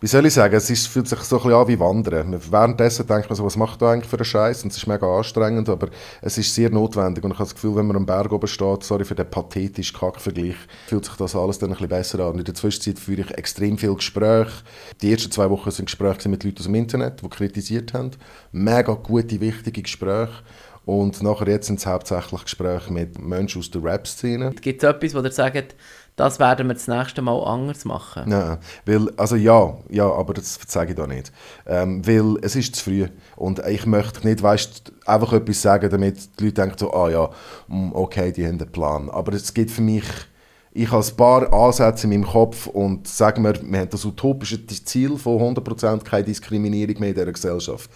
wie 0.01 0.07
soll 0.07 0.25
ich 0.25 0.33
sagen, 0.33 0.55
es 0.55 0.69
ist, 0.69 0.87
fühlt 0.87 1.07
sich 1.07 1.19
so 1.19 1.37
ein 1.37 1.43
bisschen 1.43 1.59
an 1.59 1.67
wie 1.67 1.79
Wandern. 1.79 2.39
Währenddessen 2.49 3.05
denkt 3.05 3.29
man 3.29 3.35
so, 3.35 3.43
was 3.43 3.57
macht 3.57 3.81
da 3.81 3.91
eigentlich 3.91 4.09
für 4.09 4.15
einen 4.15 4.25
Scheiß? 4.25 4.63
Und 4.63 4.71
es 4.71 4.77
ist 4.77 4.87
mega 4.87 5.05
anstrengend, 5.05 5.67
aber 5.67 5.89
es 6.21 6.37
ist 6.37 6.55
sehr 6.55 6.69
notwendig. 6.69 7.23
Und 7.23 7.31
ich 7.31 7.37
habe 7.37 7.47
das 7.47 7.55
Gefühl, 7.55 7.75
wenn 7.75 7.87
man 7.87 7.97
am 7.97 8.05
Berg 8.05 8.31
oben 8.31 8.47
steht, 8.47 8.83
sorry 8.83 9.03
für 9.03 9.15
den 9.15 9.29
pathetischen 9.29 9.97
Kackvergleich, 9.97 10.55
fühlt 10.87 11.05
sich 11.05 11.15
das 11.15 11.35
alles 11.35 11.59
dann 11.59 11.69
ein 11.69 11.73
bisschen 11.73 11.89
besser 11.89 12.19
an. 12.21 12.33
Und 12.33 12.39
in 12.39 12.45
der 12.45 12.55
Zwischenzeit 12.55 12.97
führe 12.97 13.21
ich 13.21 13.37
extrem 13.37 13.77
viel 13.77 13.93
Gespräche. 13.95 14.63
Die 15.01 15.11
ersten 15.11 15.31
zwei 15.31 15.49
Wochen 15.49 15.71
sind 15.71 15.85
Gespräche 15.85 16.29
mit 16.29 16.43
Leuten 16.43 16.59
aus 16.59 16.65
dem 16.65 16.75
Internet, 16.75 17.21
die 17.21 17.29
kritisiert 17.29 17.93
haben. 17.93 18.11
Mega 18.53 18.93
gute, 18.93 19.41
wichtige 19.41 19.81
Gespräche. 19.81 20.43
Und 20.89 21.21
nachher 21.21 21.47
jetzt 21.47 21.67
sind 21.67 21.77
es 21.77 21.85
hauptsächlich 21.85 22.43
Gespräche 22.45 22.91
mit 22.91 23.19
Menschen 23.19 23.59
aus 23.59 23.69
der 23.69 23.83
Rap-Szene. 23.83 24.55
Gibt 24.59 24.81
es 24.81 24.89
etwas, 24.89 25.13
wo 25.13 25.19
ihr 25.19 25.31
sagt, 25.31 25.75
das 26.19 26.37
werden 26.37 26.67
wir 26.67 26.73
das 26.73 26.87
nächste 26.87 27.21
Mal 27.21 27.41
anders 27.45 27.85
machen. 27.85 28.23
Nein, 28.25 28.57
weil, 28.85 29.09
also 29.15 29.37
ja, 29.37 29.77
ja, 29.89 30.11
aber 30.11 30.33
das 30.33 30.59
sage 30.67 30.91
ich 30.91 30.97
da 30.97 31.07
nicht. 31.07 31.31
Ähm, 31.65 32.05
weil 32.05 32.35
es 32.41 32.57
ist 32.57 32.75
zu 32.75 32.83
früh 32.83 33.07
und 33.37 33.59
ich 33.65 33.85
möchte 33.85 34.27
nicht, 34.27 34.43
weißt, 34.43 34.91
einfach 35.05 35.31
etwas 35.31 35.61
sagen, 35.61 35.89
damit 35.89 36.39
die 36.39 36.45
Leute 36.45 36.61
denken 36.61 36.77
so, 36.77 36.93
ah 36.93 37.09
ja, 37.09 37.29
mm, 37.69 37.91
okay, 37.93 38.33
die 38.33 38.45
haben 38.45 38.59
einen 38.59 38.71
Plan. 38.71 39.09
Aber 39.09 39.31
es 39.31 39.53
gibt 39.53 39.71
für 39.71 39.81
mich, 39.81 40.03
ich 40.73 40.91
habe 40.91 41.05
ein 41.05 41.15
paar 41.15 41.53
Ansätze 41.53 42.05
in 42.07 42.09
meinem 42.09 42.29
Kopf 42.29 42.67
und 42.67 43.07
sagen 43.07 43.43
wir, 43.43 43.53
wir 43.61 43.79
haben 43.79 43.89
das 43.89 44.03
utopische 44.03 44.67
Ziel 44.67 45.17
von 45.17 45.55
100% 45.55 46.03
keine 46.03 46.25
Diskriminierung 46.25 46.99
mehr 46.99 47.09
in 47.09 47.15
dieser 47.15 47.31
Gesellschaft 47.31 47.89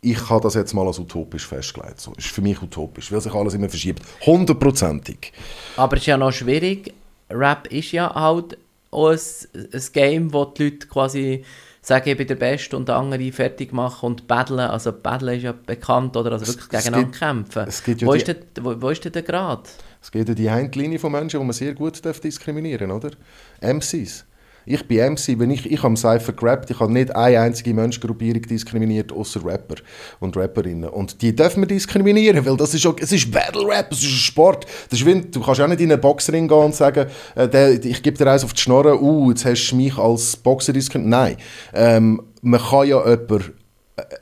ich 0.00 0.30
habe 0.30 0.40
das 0.42 0.54
jetzt 0.54 0.72
mal 0.74 0.86
als 0.86 1.00
utopisch 1.00 1.44
festgelegt. 1.44 2.00
So, 2.00 2.12
ist 2.16 2.28
für 2.28 2.40
mich 2.40 2.62
utopisch, 2.62 3.10
weil 3.10 3.20
sich 3.20 3.34
alles 3.34 3.54
immer 3.54 3.68
verschiebt. 3.68 4.00
Hundertprozentig. 4.24 5.32
Aber 5.76 5.96
es 5.96 6.02
ist 6.02 6.06
ja 6.06 6.16
noch 6.16 6.30
schwierig, 6.30 6.94
Rap 7.30 7.66
ist 7.72 7.92
ja 7.92 8.14
halt 8.14 8.58
auch 8.90 9.10
ein, 9.10 9.18
ein 9.54 9.82
Game, 9.92 10.32
wo 10.32 10.44
die 10.46 10.64
Leute 10.64 10.86
quasi 10.86 11.44
sagen, 11.82 12.08
ich 12.08 12.16
bin 12.16 12.26
der 12.26 12.36
Beste 12.36 12.76
und 12.76 12.88
andere 12.90 13.32
fertig 13.32 13.72
machen 13.72 14.06
und 14.06 14.26
battlen. 14.26 14.60
Also 14.60 14.92
battlen 14.92 15.36
ist 15.36 15.42
ja 15.42 15.52
bekannt, 15.52 16.16
oder? 16.16 16.32
Also 16.32 16.46
wirklich 16.46 16.64
es, 16.64 16.70
gegeneinander 16.70 17.06
es 17.06 17.12
gibt, 17.12 17.18
kämpfen. 17.18 17.64
Es 17.66 17.82
gibt 17.82 18.00
ja 18.02 18.08
wo, 18.08 18.12
die, 18.12 18.18
ist 18.18 18.28
der, 18.28 18.36
wo, 18.60 18.80
wo 18.80 18.90
ist 18.90 19.04
denn 19.04 19.12
der 19.12 19.22
Grad? 19.22 19.68
Es 20.00 20.10
geht 20.10 20.28
ja 20.28 20.34
die 20.34 20.50
Handlinie 20.50 20.98
von 20.98 21.12
Menschen, 21.12 21.40
die 21.40 21.46
man 21.46 21.52
sehr 21.52 21.74
gut 21.74 22.00
diskriminieren 22.22 22.90
darf, 22.90 23.04
oder? 23.04 23.16
MCs. 23.60 24.24
Ich 24.68 24.86
bin 24.86 25.14
MC, 25.14 25.38
wenn 25.38 25.50
ich, 25.50 25.70
ich 25.70 25.82
habe 25.82 25.96
Cypher 25.96 26.32
gerappt, 26.34 26.70
ich 26.70 26.78
habe 26.78 26.92
nicht 26.92 27.14
eine 27.16 27.40
einzige 27.40 27.72
Menschengruppierung 27.72 28.42
diskriminiert, 28.42 29.10
außer 29.10 29.42
Rapper 29.42 29.76
und 30.20 30.36
Rapperinnen. 30.36 30.90
Und 30.90 31.22
die 31.22 31.34
dürfen 31.34 31.62
wir 31.62 31.66
diskriminieren, 31.66 32.44
weil 32.44 32.56
das 32.56 32.74
ist, 32.74 32.86
auch, 32.86 32.94
es 33.00 33.10
ist 33.10 33.30
Battle 33.30 33.66
Rap, 33.66 33.90
es 33.92 34.00
ist 34.00 34.12
ein 34.12 34.18
Sport. 34.18 34.66
Das 34.90 35.00
ist 35.00 35.06
wie, 35.06 35.22
du 35.22 35.40
kannst 35.40 35.60
auch 35.60 35.68
nicht 35.68 35.80
in 35.80 35.90
einen 35.90 36.00
Boxring 36.00 36.46
gehen 36.46 36.58
und 36.58 36.74
sagen, 36.74 37.06
äh, 37.34 37.48
der, 37.48 37.82
ich 37.82 38.02
gebe 38.02 38.18
dir 38.18 38.30
eins 38.30 38.44
auf 38.44 38.52
die 38.52 38.60
Schnorre, 38.60 39.02
uh, 39.02 39.30
jetzt 39.30 39.46
hast 39.46 39.70
du 39.70 39.76
mich 39.76 39.96
als 39.96 40.36
Boxer 40.36 40.74
diskriminiert. 40.74 41.10
Nein, 41.10 41.36
ähm, 41.72 42.22
man 42.42 42.60
kann 42.60 42.86
ja 42.86 42.98
jemanden 43.08 43.57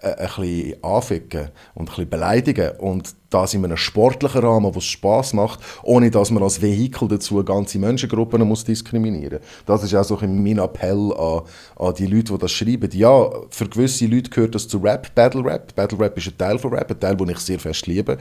ein 0.02 0.16
bisschen 0.16 0.84
anficken 0.84 1.48
und 1.74 1.82
ein 1.82 1.86
bisschen 1.86 2.08
beleidigen 2.08 2.70
und 2.78 3.14
das 3.30 3.54
in 3.54 3.64
einem 3.64 3.76
sportlichen 3.76 4.40
Rahmen, 4.40 4.74
wo 4.74 4.78
es 4.78 4.84
Spass 4.84 5.32
macht, 5.32 5.60
ohne 5.82 6.10
dass 6.10 6.30
man 6.30 6.42
als 6.42 6.62
Vehikel 6.62 7.08
dazu 7.08 7.42
ganze 7.44 7.78
Menschengruppen 7.78 8.40
muss 8.46 8.64
diskriminieren 8.64 9.40
Das 9.66 9.82
ist 9.82 9.94
auch 9.94 10.04
so 10.04 10.18
mein 10.22 10.58
Appell 10.58 11.12
an, 11.18 11.42
an 11.76 11.94
die 11.94 12.06
Leute, 12.06 12.32
die 12.32 12.38
das 12.38 12.52
schreiben. 12.52 12.88
Ja, 12.92 13.28
für 13.50 13.68
gewisse 13.68 14.06
Leute 14.06 14.30
gehört 14.30 14.54
das 14.54 14.68
zu 14.68 14.78
Rap, 14.78 15.14
Battle 15.14 15.44
Rap. 15.44 15.74
Battle 15.74 15.98
Rap 15.98 16.16
ist 16.16 16.28
ein 16.28 16.38
Teil 16.38 16.58
von 16.58 16.72
Rap, 16.72 16.90
ein 16.90 17.00
Teil, 17.00 17.16
den 17.16 17.28
ich 17.30 17.38
sehr 17.38 17.58
fest 17.58 17.86
liebe. 17.86 18.16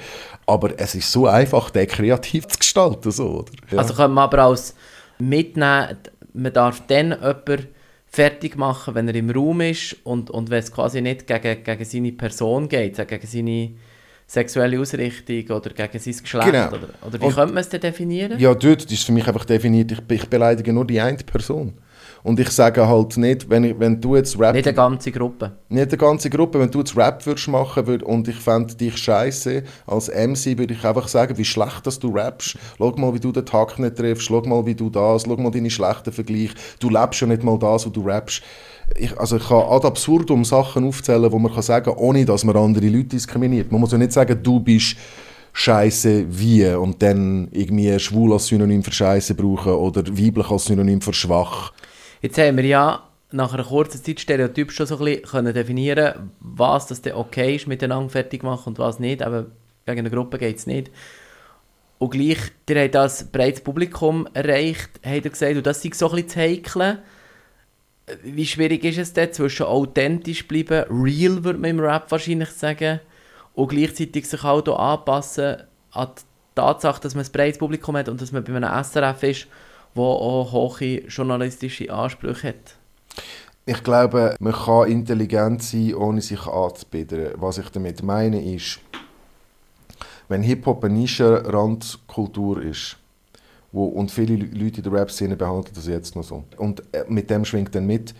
Aber 0.48 0.72
es 0.78 0.96
ist 0.96 1.12
so 1.12 1.28
einfach, 1.28 1.70
den 1.70 1.88
kreativ 1.88 2.48
zu 2.48 2.58
gestalten. 2.58 3.12
So, 3.12 3.40
oder? 3.40 3.52
Ja. 3.72 3.78
Also 3.80 3.94
können 3.94 4.16
wir 4.16 4.22
aber 4.22 4.40
als 4.40 4.76
mitnehmen, 5.20 5.98
man 6.34 6.52
darf 6.54 6.82
dann 6.88 7.12
jemanden 7.12 7.68
fertig 8.16 8.56
machen, 8.56 8.96
wenn 8.96 9.10
er 9.10 9.16
im 9.16 9.30
Raum 9.30 9.60
ist 9.60 9.98
und, 10.06 10.30
und 10.30 10.50
wenn 10.50 10.60
es 10.60 10.72
quasi 10.72 11.02
nicht 11.02 11.28
gegen, 11.28 11.64
gegen 11.64 11.86
seine 11.86 12.12
Person 12.14 12.70
geht, 12.70 12.96
gegen 13.08 13.28
seine 13.28 13.72
sexuelle 14.26 14.80
Ausrichtung 14.80 15.58
oder 15.58 15.70
gegen 15.72 16.00
sein 16.00 16.16
Geschlecht? 16.22 16.46
Genau. 16.46 16.68
Oder, 16.68 16.90
oder 17.06 17.22
wie 17.22 17.26
und, 17.26 17.36
könnte 17.36 17.54
man 17.54 17.62
es 17.62 17.70
denn 17.70 17.82
definieren? 17.82 18.40
Ja, 18.40 18.56
dort 18.56 18.90
ist 18.90 19.04
für 19.04 19.12
mich 19.12 19.28
einfach 19.28 19.44
definiert, 19.44 19.92
ich, 19.92 20.00
ich 20.10 20.30
beleidige 20.30 20.72
nur 20.72 20.88
die 20.88 21.02
eine 21.02 21.18
Person. 21.18 21.74
Und 22.26 22.40
ich 22.40 22.50
sage 22.50 22.88
halt 22.88 23.18
nicht, 23.18 23.52
wenn, 23.52 23.64
ich, 23.66 23.80
wenn 23.80 24.02
du 24.02 24.16
jetzt 24.16 24.40
Rap... 24.40 24.56
Nicht 24.56 24.66
eine 24.66 24.76
ganze 24.76 25.12
Gruppe. 25.12 25.52
Nicht 25.70 25.90
eine 25.90 25.98
ganze 25.98 26.28
Gruppe. 26.32 26.60
Wenn 26.60 26.72
du 26.72 26.80
jetzt 26.80 26.98
Rap 26.98 27.24
würdest 27.24 27.48
machen 27.50 27.86
würd, 27.86 28.02
und 28.02 28.28
ich 28.28 28.38
fände 28.38 28.74
dich 28.74 28.98
scheiße 28.98 29.62
als 29.86 30.08
MC, 30.08 30.58
würde 30.58 30.74
ich 30.74 30.84
einfach 30.84 31.08
sagen, 31.08 31.38
wie 31.38 31.46
schlecht 31.46 31.86
dass 31.86 32.00
du 32.00 32.10
rappst. 32.10 32.58
Schau 32.80 32.92
mal, 32.98 33.14
wie 33.14 33.20
du 33.20 33.32
den 33.32 33.46
Takt 33.46 33.78
nicht 33.78 33.98
triffst. 33.98 34.26
Schau 34.26 34.42
mal, 34.42 34.66
wie 34.66 34.74
du 34.74 34.90
das. 34.90 35.26
Schau 35.28 35.38
mal 35.38 35.52
deine 35.52 35.70
schlechten 35.70 36.12
Vergleiche. 36.12 36.56
Du 36.80 36.90
lebst 36.90 37.22
ja 37.22 37.28
nicht 37.28 37.44
mal 37.44 37.60
das, 37.60 37.86
was 37.86 37.94
du 37.94 38.02
rappst. 38.02 38.42
Ich, 38.98 39.16
also 39.20 39.38
ich 39.38 39.48
kann 39.48 39.62
ad 39.70 39.86
absurdum 39.86 40.44
Sachen 40.46 40.88
aufzählen, 40.88 41.32
wo 41.32 41.38
man 41.38 41.54
kann 41.54 41.62
sagen 41.62 41.92
ohne 41.92 42.26
dass 42.26 42.44
man 42.44 42.58
andere 42.58 42.88
Leute 42.88 43.10
diskriminiert. 43.10 43.72
Man 43.72 43.82
muss 43.82 43.92
ja 43.92 44.00
nicht 44.00 44.14
sagen, 44.14 44.40
du 44.42 44.60
bist 44.60 44.96
Scheiße 45.54 46.26
wie 46.28 46.66
und 46.70 47.04
dann 47.04 47.50
irgendwie 47.52 48.00
schwul 48.00 48.34
als 48.34 48.48
Synonym 48.48 48.84
für 48.84 48.92
Scheiße 48.92 49.36
brauchen 49.36 49.74
oder 49.74 50.02
weiblich 50.08 50.50
als 50.50 50.66
Synonym 50.66 51.02
für 51.02 51.14
schwach. 51.14 51.72
Jetzt 52.22 52.38
haben 52.38 52.58
wir 52.58 52.66
ja 52.66 53.04
nach 53.32 53.54
einer 53.54 53.64
kurzen 53.64 54.04
Zeit 54.04 54.20
Stereotyp 54.20 54.72
schon 54.72 54.86
so 54.86 54.98
ein 54.98 55.06
bisschen 55.06 55.24
können 55.24 55.54
definieren 55.54 56.32
was 56.40 56.88
das 56.88 57.02
denn 57.02 57.16
okay 57.16 57.56
ist, 57.56 57.68
miteinander 57.68 58.10
fertig 58.10 58.44
machen 58.44 58.70
und 58.70 58.80
was 58.80 59.00
nicht. 59.00 59.22
Aber 59.22 59.48
gegen 59.86 60.00
eine 60.00 60.10
Gruppe 60.10 60.38
geht 60.38 60.58
es 60.58 60.68
nicht. 60.68 60.90
Und 61.98 62.12
gleich, 62.12 62.38
ihr 62.70 62.84
habt 62.84 62.96
das 62.96 63.32
breites 63.32 63.62
Publikum 63.62 64.28
erreicht, 64.34 64.90
habt 65.04 65.26
ihr 65.26 65.32
gesagt, 65.32 65.56
und 65.56 65.66
das 65.66 65.84
ist 65.84 65.96
so 65.96 66.10
ein 66.10 66.16
bisschen 66.16 66.30
zu 66.30 66.40
heikeln. 66.40 67.00
Wie 68.24 68.46
schwierig 68.46 68.84
ist 68.84 69.00
es 69.00 69.14
denn 69.14 69.34
zwischen 69.34 69.66
authentisch 69.66 70.48
bleiben, 70.48 70.86
real 70.90 71.44
würde 71.44 71.60
man 71.60 71.72
im 71.72 71.80
Rap 71.80 72.12
wahrscheinlich 72.12 72.50
sagen, 72.50 73.00
und 73.54 73.70
gleichzeitig 73.70 74.28
sich 74.28 74.44
auch 74.44 74.64
hier 74.64 74.78
anpassen 74.78 75.64
an 75.92 76.10
die 76.16 76.22
Tatsache, 76.56 77.02
dass 77.02 77.16
man 77.16 77.26
ein 77.26 77.32
breites 77.32 77.58
Publikum 77.58 77.98
hat 77.98 78.10
und 78.10 78.22
dass 78.22 78.32
man 78.32 78.44
bei 78.44 78.54
einem 78.54 78.84
SRF 78.84 79.24
ist 79.24 79.48
wo 79.96 80.04
auch 80.04 80.52
hohe 80.52 81.08
journalistische 81.08 81.92
Ansprüche 81.92 82.50
hat? 82.50 82.76
Ich 83.66 83.82
glaube, 83.84 84.36
man 84.40 84.54
kann 84.54 84.92
intelligent 84.92 85.64
sein, 85.64 85.96
ohne 85.96 86.22
sich 86.22 86.46
anzubieten. 86.46 87.30
Was 87.36 87.58
ich 87.58 87.70
damit 87.70 88.04
meine 88.04 88.54
ist, 88.54 88.80
wenn 90.28 90.44
Hip-Hop 90.44 90.84
eine 90.84 90.94
Nischenrandkultur 90.94 92.62
ist, 92.62 92.98
wo, 93.72 93.86
und 93.86 94.12
viele 94.12 94.36
Leute 94.36 94.78
in 94.78 94.84
der 94.84 94.92
Rap-Szene 94.92 95.36
behandeln 95.36 95.74
das 95.74 95.88
jetzt 95.88 96.16
noch 96.16 96.24
so. 96.24 96.44
Und 96.58 96.84
äh, 96.94 97.06
mit 97.08 97.30
dem 97.30 97.44
schwingt 97.44 97.74
dann 97.74 97.88
mit, 97.88 98.14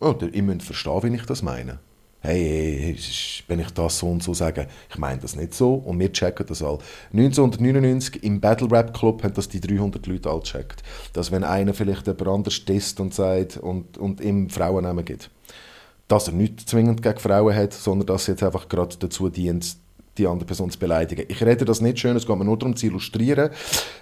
oh, 0.00 0.14
ihr 0.20 0.42
müsst 0.42 0.66
verstehen, 0.66 1.02
wie 1.02 1.14
ich 1.14 1.26
das 1.26 1.42
meine. 1.42 1.78
Hey, 2.20 2.96
wenn 3.46 3.60
ich 3.60 3.70
das 3.70 3.98
so 3.98 4.08
und 4.08 4.22
so 4.22 4.34
sage, 4.34 4.66
ich 4.90 4.98
meine 4.98 5.20
das 5.20 5.36
nicht 5.36 5.54
so 5.54 5.74
und 5.74 6.00
wir 6.00 6.12
checken 6.12 6.46
das 6.46 6.62
all. 6.62 6.78
1999 7.12 8.24
im 8.24 8.40
Battle 8.40 8.70
Rap 8.70 8.92
Club 8.92 9.22
haben 9.22 9.34
das 9.34 9.48
die 9.48 9.60
300 9.60 10.04
Leute 10.06 10.28
all 10.28 10.40
gecheckt. 10.40 10.82
Dass 11.12 11.30
wenn 11.30 11.44
einer 11.44 11.74
vielleicht 11.74 12.08
jemand 12.08 12.28
anders 12.28 12.64
testet 12.64 13.00
und 13.00 13.14
sagt 13.14 13.56
und, 13.58 13.98
und 13.98 14.20
ihm 14.20 14.50
Frauennamen 14.50 15.04
gibt, 15.04 15.30
dass 16.08 16.26
er 16.26 16.34
nicht 16.34 16.68
zwingend 16.68 17.02
gegen 17.02 17.18
Frauen 17.18 17.54
hat, 17.54 17.72
sondern 17.72 18.06
dass 18.06 18.26
er 18.26 18.32
jetzt 18.32 18.42
einfach 18.42 18.68
gerade 18.68 18.96
dazu 18.98 19.28
dient, 19.28 19.76
die 20.18 20.26
andere 20.26 20.46
Person 20.46 20.70
zu 20.70 20.78
beleidigen. 20.78 21.24
Ich 21.28 21.42
rede 21.42 21.64
das 21.64 21.80
nicht 21.80 21.98
schön, 21.98 22.16
es 22.16 22.26
geht 22.26 22.36
mir 22.36 22.44
nur 22.44 22.58
darum 22.58 22.76
zu 22.76 22.86
illustrieren. 22.86 23.50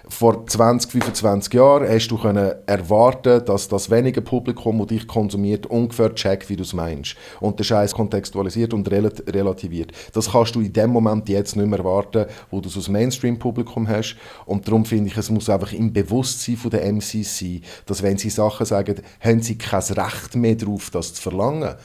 Vor 0.09 0.45
20, 0.45 0.91
25 0.91 1.53
Jahren 1.53 1.87
hast 1.87 2.07
du 2.07 2.17
können 2.17 2.53
erwarten, 2.65 3.43
dass 3.45 3.67
das 3.67 3.89
wenige 3.89 4.21
Publikum, 4.21 4.79
das 4.79 4.87
dich 4.87 5.07
konsumiert, 5.07 5.65
ungefähr 5.65 6.13
checkt, 6.15 6.49
wie 6.49 6.55
du 6.55 6.63
es 6.63 6.73
meinst. 6.73 7.15
Und 7.39 7.59
der 7.59 7.63
Scheiß 7.63 7.93
kontextualisiert 7.93 8.73
und 8.73 8.89
relativiert. 8.89 9.91
Das 10.13 10.31
kannst 10.31 10.55
du 10.55 10.61
in 10.61 10.73
dem 10.73 10.89
Moment 10.89 11.29
jetzt 11.29 11.55
nicht 11.55 11.67
mehr 11.67 11.79
erwarten, 11.79 12.25
wo 12.49 12.61
du 12.61 12.69
so 12.69 12.79
ein 12.79 12.91
Mainstream-Publikum 12.91 13.87
hast. 13.87 14.17
Und 14.45 14.67
darum 14.67 14.85
finde 14.85 15.09
ich, 15.09 15.17
es 15.17 15.29
muss 15.29 15.49
einfach 15.49 15.73
im 15.73 15.93
Bewusstsein 15.93 16.57
der 16.71 16.91
MCs 16.91 17.39
sein, 17.39 17.61
dass 17.85 18.03
wenn 18.03 18.17
sie 18.17 18.29
Sachen 18.29 18.65
sagen, 18.65 18.95
haben 19.19 19.41
sie 19.41 19.57
kein 19.57 19.81
Recht 19.81 20.35
mehr 20.35 20.55
darauf, 20.55 20.89
das 20.89 21.13
zu 21.13 21.21
verlangen 21.21 21.75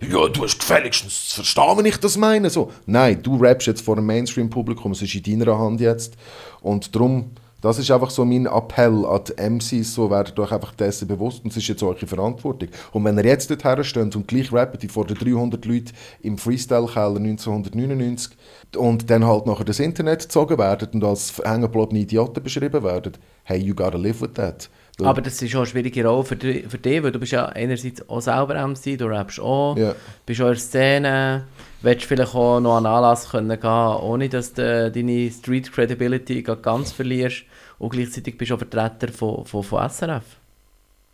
ja, 0.00 0.28
du 0.28 0.44
hast 0.44 0.58
gefälligstens 0.58 1.28
zu 1.28 1.34
verstehen, 1.36 1.76
wenn 1.76 1.84
ich 1.84 1.96
das 1.98 2.16
meine. 2.16 2.50
So, 2.50 2.72
nein, 2.86 3.22
du 3.22 3.36
rappst 3.36 3.66
jetzt 3.66 3.82
vor 3.82 3.96
einem 3.96 4.06
Mainstream-Publikum, 4.06 4.92
es 4.92 5.02
ist 5.02 5.14
in 5.14 5.40
deiner 5.40 5.58
Hand 5.58 5.80
jetzt. 5.80 6.16
Und 6.62 6.94
darum, 6.94 7.32
das 7.60 7.78
ist 7.78 7.90
einfach 7.90 8.08
so 8.08 8.24
mein 8.24 8.46
Appell 8.46 9.04
an 9.04 9.20
die 9.28 9.50
MCs, 9.50 9.94
so 9.94 10.10
werdet 10.10 10.38
euch 10.38 10.50
einfach 10.50 10.74
dessen 10.74 11.06
bewusst 11.06 11.44
und 11.44 11.50
es 11.50 11.58
ist 11.58 11.68
jetzt 11.68 11.82
eure 11.82 12.06
Verantwortung. 12.06 12.70
Und 12.92 13.04
wenn 13.04 13.18
ihr 13.18 13.26
jetzt 13.26 13.50
dort 13.50 13.64
hersteht 13.64 14.16
und 14.16 14.26
gleich 14.26 14.50
rappt, 14.50 14.82
die 14.82 14.88
vor 14.88 15.06
den 15.06 15.18
300 15.18 15.66
Leuten 15.66 15.92
im 16.22 16.38
Freestyle-Keller 16.38 17.16
1999 17.16 18.38
und 18.76 19.10
dann 19.10 19.26
halt 19.26 19.44
nachher 19.44 19.64
das 19.64 19.80
Internet 19.80 20.22
gezogen 20.22 20.56
werden 20.56 20.88
und 20.94 21.04
als 21.04 21.36
hängengebliebene 21.44 22.00
Idioten 22.00 22.42
beschrieben 22.42 22.82
werden, 22.82 23.12
hey, 23.44 23.58
you 23.58 23.74
gotta 23.74 23.98
live 23.98 24.22
with 24.22 24.32
that. 24.34 24.70
Aber 25.06 25.20
das 25.20 25.40
ist 25.40 25.54
auch 25.54 25.60
eine 25.60 25.66
schwierige 25.66 26.06
Rolle 26.06 26.24
für, 26.24 26.36
die, 26.36 26.62
für 26.62 26.78
dich, 26.78 27.02
weil 27.02 27.12
du 27.12 27.18
bist 27.18 27.32
ja 27.32 27.46
einerseits 27.46 28.08
auch 28.08 28.20
selber 28.20 28.54
MC, 28.66 28.98
du 28.98 29.06
rappst 29.06 29.40
auch, 29.40 29.76
ja. 29.76 29.94
bist 30.26 30.40
auch 30.40 30.46
in 30.46 30.52
der 30.52 30.60
Szene, 30.60 31.44
willst 31.82 32.04
vielleicht 32.04 32.34
auch 32.34 32.60
noch 32.60 32.76
an 32.76 32.86
Anlass 32.86 33.30
können 33.30 33.60
gehen, 33.60 33.70
ohne 33.70 34.28
dass 34.28 34.52
du 34.52 34.90
deine 34.90 35.30
Street 35.30 35.72
Credibility 35.72 36.42
ganz 36.42 36.92
verlierst 36.92 37.44
und 37.78 37.90
gleichzeitig 37.90 38.36
bist 38.36 38.50
du 38.50 38.54
auch 38.54 38.58
Vertreter 38.58 39.12
von, 39.12 39.44
von, 39.44 39.62
von 39.62 39.88
SRF. 39.88 40.24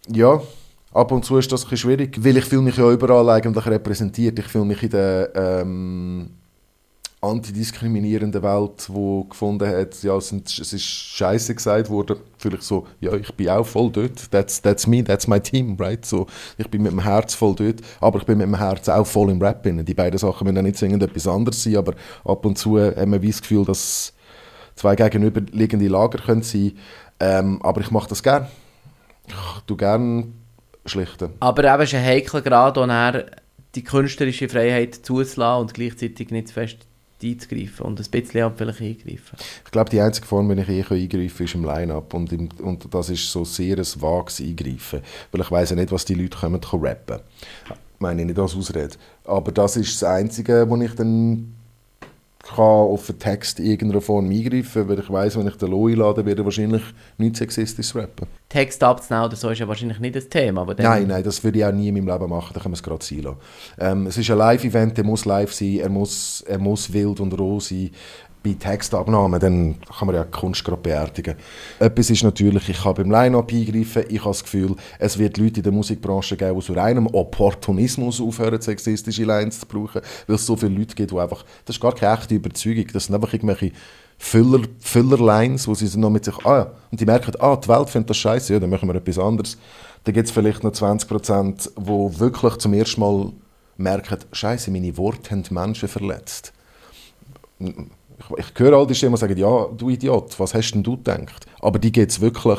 Ja, 0.08 0.40
ab 0.92 1.12
und 1.12 1.24
zu 1.24 1.38
ist 1.38 1.50
das 1.52 1.70
ein 1.70 1.76
schwierig, 1.76 2.22
weil 2.24 2.36
ich 2.36 2.44
fühle 2.44 2.62
mich 2.62 2.76
ja 2.76 2.90
überall 2.90 3.28
eigentlich 3.30 3.66
repräsentiert. 3.66 4.38
Ich 4.38 4.46
fühle 4.46 4.64
mich 4.64 4.82
in 4.82 4.90
der... 4.90 5.30
Ähm 5.34 6.30
antidiskriminierenden 7.26 8.42
Welt, 8.42 8.87
wo 8.88 9.25
gefunden 9.25 9.68
hat, 9.68 10.02
ja, 10.02 10.16
es 10.16 10.33
ist 10.33 10.83
scheiße 10.83 11.54
gesagt 11.54 11.90
worden, 11.90 12.16
vielleicht 12.38 12.62
so, 12.62 12.87
ja, 13.00 13.12
ich 13.14 13.33
bin 13.35 13.49
auch 13.49 13.66
voll 13.66 13.90
dort, 13.90 14.30
that's, 14.30 14.61
that's 14.62 14.87
me, 14.87 15.04
that's 15.04 15.26
my 15.26 15.40
team, 15.40 15.76
right? 15.78 16.04
So, 16.04 16.26
ich 16.59 16.68
bin 16.68 16.83
mit 16.83 16.92
dem 16.92 17.02
Herz 17.02 17.35
voll 17.35 17.54
dort, 17.54 17.80
aber 18.00 18.18
ich 18.18 18.25
bin 18.25 18.38
mit 18.38 18.47
dem 18.47 18.59
Herz 18.59 18.88
auch 18.88 19.06
voll 19.06 19.30
im 19.30 19.40
Rap 19.42 19.62
drin. 19.62 19.85
Die 19.85 19.95
beiden 19.95 20.18
Sachen 20.18 20.47
müssen 20.47 20.64
nicht 20.64 20.78
zwingend 20.78 21.02
etwas 21.02 21.26
anderes 21.26 21.62
sein, 21.62 21.76
aber 21.76 21.95
ab 22.25 22.45
und 22.45 22.56
zu 22.56 22.78
haben 22.78 23.12
wir 23.12 23.18
das 23.18 23.40
Gefühl, 23.40 23.64
dass 23.64 24.12
zwei 24.75 24.95
gegenüberliegende 24.95 25.88
Lager 25.88 26.18
können 26.18 26.42
sein 26.42 26.73
ähm, 27.21 27.61
aber 27.62 27.80
ich 27.80 27.90
mache 27.90 28.09
das 28.09 28.23
gerne. 28.23 28.49
Ich 29.26 29.35
tue 29.66 29.76
gerne 29.76 30.28
schlichten. 30.85 31.30
Aber 31.40 31.64
eben 31.64 31.83
ist 31.83 31.95
ein 31.95 32.04
heikler 32.04 32.42
Grad, 32.42 32.76
die 33.75 33.85
künstlerische 33.85 34.49
Freiheit 34.49 34.95
zuzulassen 34.95 35.61
und 35.61 35.75
gleichzeitig 35.75 36.30
nicht 36.30 36.49
zu 36.49 36.54
fest 36.54 36.78
einzugreifen 37.23 37.87
und 37.87 38.00
ein 38.00 38.11
bisschen 38.11 38.52
vielleicht 38.56 38.80
eingreifen. 38.80 39.37
Ich 39.64 39.70
glaube, 39.70 39.90
die 39.90 40.00
einzige 40.00 40.26
Form, 40.26 40.49
wenn 40.49 40.58
ich 40.58 40.68
eh 40.68 40.80
eingreifen 40.80 41.37
kann, 41.37 41.46
ist 41.46 41.54
im 41.54 41.64
Line-Up 41.64 42.14
und, 42.14 42.61
und 42.61 42.94
das 42.94 43.11
ist 43.11 43.30
so 43.30 43.44
sehr 43.44 43.78
ein 43.78 43.87
vages 44.00 44.40
Eingreifen, 44.40 45.00
weil 45.32 45.40
ich 45.40 45.50
weiß 45.50 45.70
ja 45.70 45.76
nicht, 45.76 45.92
was 45.92 46.04
die 46.04 46.14
Leute 46.14 46.38
kommen, 46.38 46.61
können 46.61 46.85
rappen. 46.85 47.20
Ich 47.66 48.00
meine 48.00 48.25
nicht 48.25 48.38
als 48.38 48.54
Ausrede. 48.54 48.96
Aber 49.25 49.52
das 49.52 49.76
ist 49.76 50.02
das 50.02 50.08
Einzige, 50.08 50.68
wo 50.68 50.76
ich 50.76 50.94
dann 50.94 51.55
kann 52.48 52.64
auf 52.64 53.06
den 53.06 53.18
Text 53.18 53.58
in 53.58 53.66
irgendeiner 53.66 54.00
Form 54.00 54.30
eingreifen, 54.30 54.88
weil 54.88 54.98
ich 54.98 55.10
weiß, 55.10 55.38
wenn 55.38 55.46
ich 55.48 55.56
den 55.56 55.70
Lo 55.70 55.86
einlade, 55.86 56.24
werde 56.24 56.42
er 56.42 56.44
wahrscheinlich 56.44 56.82
nichts 57.18 57.38
sexistisch 57.38 57.94
rappen. 57.94 58.26
Text 58.48 58.82
abzunehmen 58.82 59.26
oder 59.26 59.36
so 59.36 59.50
ist 59.50 59.58
ja 59.58 59.66
wahrscheinlich 59.66 59.98
nicht 59.98 60.14
das 60.14 60.28
Thema. 60.28 60.62
Aber 60.62 60.74
nein, 60.78 61.08
nein, 61.08 61.24
das 61.24 61.42
würde 61.42 61.58
ich 61.58 61.64
auch 61.64 61.72
nie 61.72 61.88
in 61.88 61.94
meinem 61.94 62.08
Leben 62.08 62.30
machen, 62.30 62.52
da 62.54 62.60
können 62.60 62.72
wir 62.72 62.76
es 62.76 62.82
gerade 62.82 63.04
sein 63.04 63.22
lassen. 63.22 63.38
Ähm, 63.78 64.06
es 64.06 64.16
ist 64.16 64.30
ein 64.30 64.38
Live-Event, 64.38 64.96
der 64.96 65.04
muss 65.04 65.24
live 65.24 65.52
sein, 65.52 65.78
er 65.80 65.88
muss, 65.88 66.44
er 66.46 66.58
muss 66.58 66.92
wild 66.92 67.20
und 67.20 67.38
roh 67.38 67.58
sein 67.58 67.90
bei 68.46 68.54
Textabnahmen, 68.54 69.40
dann 69.40 69.76
kann 69.98 70.06
man 70.06 70.14
ja 70.14 70.24
Kunst 70.24 70.64
gerade 70.64 70.80
beerdigen. 70.80 71.34
Etwas 71.80 72.10
ist 72.10 72.22
natürlich, 72.22 72.68
ich 72.68 72.80
kann 72.80 72.94
beim 72.94 73.10
Line-Up 73.10 73.52
eingreifen, 73.52 74.04
ich 74.08 74.20
habe 74.20 74.30
das 74.30 74.44
Gefühl, 74.44 74.76
es 74.98 75.18
wird 75.18 75.36
Leute 75.36 75.56
in 75.58 75.62
der 75.64 75.72
Musikbranche 75.72 76.36
geben, 76.36 76.52
die 76.52 76.56
aus 76.58 76.76
reinem 76.76 77.08
Opportunismus 77.08 78.20
aufhören, 78.20 78.60
sexistische 78.60 79.24
Lines 79.24 79.60
zu 79.60 79.66
brauchen, 79.66 80.00
weil 80.26 80.36
es 80.36 80.46
so 80.46 80.56
viele 80.56 80.78
Leute 80.78 80.94
gibt, 80.94 81.10
die 81.10 81.18
einfach, 81.18 81.44
das 81.64 81.76
ist 81.76 81.82
gar 81.82 81.94
keine 81.94 82.16
echte 82.16 82.36
Überzeugung, 82.36 82.86
das 82.92 83.06
sind 83.06 83.14
einfach 83.16 83.32
irgendwelche 83.32 83.72
Füller, 84.18 84.62
Füllerlines, 84.78 85.66
wo 85.66 85.74
sie 85.74 85.98
noch 85.98 86.10
mit 86.10 86.24
sich, 86.24 86.36
ah 86.44 86.58
ja, 86.58 86.70
und 86.90 87.00
die 87.00 87.04
merken, 87.04 87.32
ah, 87.40 87.56
die 87.56 87.68
Welt 87.68 87.90
findet 87.90 88.10
das 88.10 88.16
scheiße, 88.16 88.52
ja, 88.52 88.60
dann 88.60 88.70
machen 88.70 88.88
wir 88.88 88.94
etwas 88.94 89.18
anderes. 89.18 89.58
Dann 90.04 90.14
gibt 90.14 90.28
es 90.28 90.32
vielleicht 90.32 90.62
noch 90.62 90.72
20 90.72 91.08
Prozent, 91.08 91.70
die 91.76 92.20
wirklich 92.20 92.56
zum 92.58 92.72
ersten 92.72 93.00
Mal 93.00 93.32
merken, 93.76 94.18
scheiße, 94.30 94.70
meine 94.70 94.96
Worte 94.96 95.30
haben 95.32 95.44
Menschen 95.50 95.88
verletzt 95.88 96.52
ich, 98.37 98.47
ich 98.54 98.59
höre 98.59 98.76
all 98.76 98.87
die 98.87 98.95
Stimmen, 98.95 99.14
die 99.14 99.21
sagen, 99.21 99.37
ja, 99.37 99.66
du 99.76 99.90
Idiot, 99.90 100.38
was 100.38 100.54
hast 100.54 100.73
denn 100.73 100.83
du 100.83 100.97
gedacht? 100.97 101.47
Aber 101.61 101.78
die 101.78 101.92
geht 101.92 102.11
es 102.11 102.21
wirklich, 102.21 102.59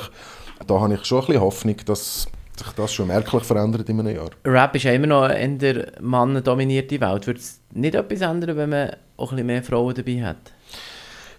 da 0.65 0.79
habe 0.79 0.93
ich 0.93 1.05
schon 1.05 1.19
ein 1.19 1.25
bisschen 1.27 1.41
Hoffnung, 1.41 1.75
dass 1.85 2.27
sich 2.57 2.71
das 2.75 2.93
schon 2.93 3.07
merklich 3.07 3.43
verändert 3.43 3.87
in 3.89 3.99
einem 3.99 4.15
Jahr. 4.15 4.29
Rap 4.45 4.75
ist 4.75 4.83
ja 4.83 4.93
immer 4.93 5.07
noch 5.07 5.29
in 5.29 5.59
der 5.59 5.91
mannendominierte 6.01 6.99
Welt. 6.99 7.27
Würde 7.27 7.39
es 7.39 7.59
nicht 7.73 7.95
etwas 7.95 8.21
ändern, 8.21 8.57
wenn 8.57 8.69
man 8.69 8.89
auch 9.17 9.31
ein 9.31 9.35
bisschen 9.35 9.47
mehr 9.47 9.63
Frauen 9.63 9.93
dabei 9.93 10.23
hat? 10.23 10.53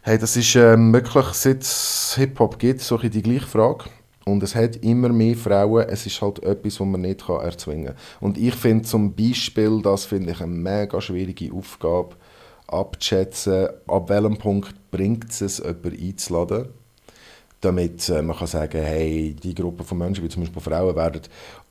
Hey, 0.02 0.18
das 0.18 0.36
ist 0.36 0.54
ähm, 0.54 0.92
wirklich, 0.92 1.26
seit 1.26 1.62
es 1.62 2.14
Hip-Hop 2.16 2.58
gibt, 2.58 2.80
so 2.80 2.96
die 2.96 3.22
gleiche 3.22 3.46
Frage. 3.46 3.84
Und 4.24 4.42
es 4.42 4.54
hat 4.54 4.76
immer 4.76 5.08
mehr 5.08 5.36
Frauen. 5.36 5.86
Es 5.88 6.06
ist 6.06 6.20
halt 6.20 6.42
etwas, 6.42 6.80
was 6.80 6.86
man 6.86 7.00
nicht 7.00 7.28
erzwingen 7.28 7.86
kann. 7.86 7.96
Und 8.20 8.38
ich 8.38 8.54
finde 8.54 8.84
zum 8.84 9.14
Beispiel, 9.14 9.80
das 9.82 10.04
finde 10.04 10.32
ich 10.32 10.40
eine 10.40 10.52
mega 10.52 11.00
schwierige 11.00 11.52
Aufgabe, 11.52 12.14
abzuschätzen, 12.68 13.68
ab 13.86 14.08
welchem 14.08 14.36
Punkt 14.36 14.90
bringt 14.90 15.40
es, 15.40 15.58
jemanden 15.58 15.98
einzuladen, 16.00 16.68
damit 17.60 18.08
äh, 18.08 18.22
man 18.22 18.36
kann 18.36 18.46
sagen, 18.46 18.80
hey, 18.82 19.34
die 19.34 19.54
Gruppe 19.54 19.82
von 19.82 19.98
Menschen, 19.98 20.22
wie 20.22 20.28
zum 20.28 20.42
Beispiel 20.42 20.62
Frauen, 20.62 20.94
werden 20.94 21.22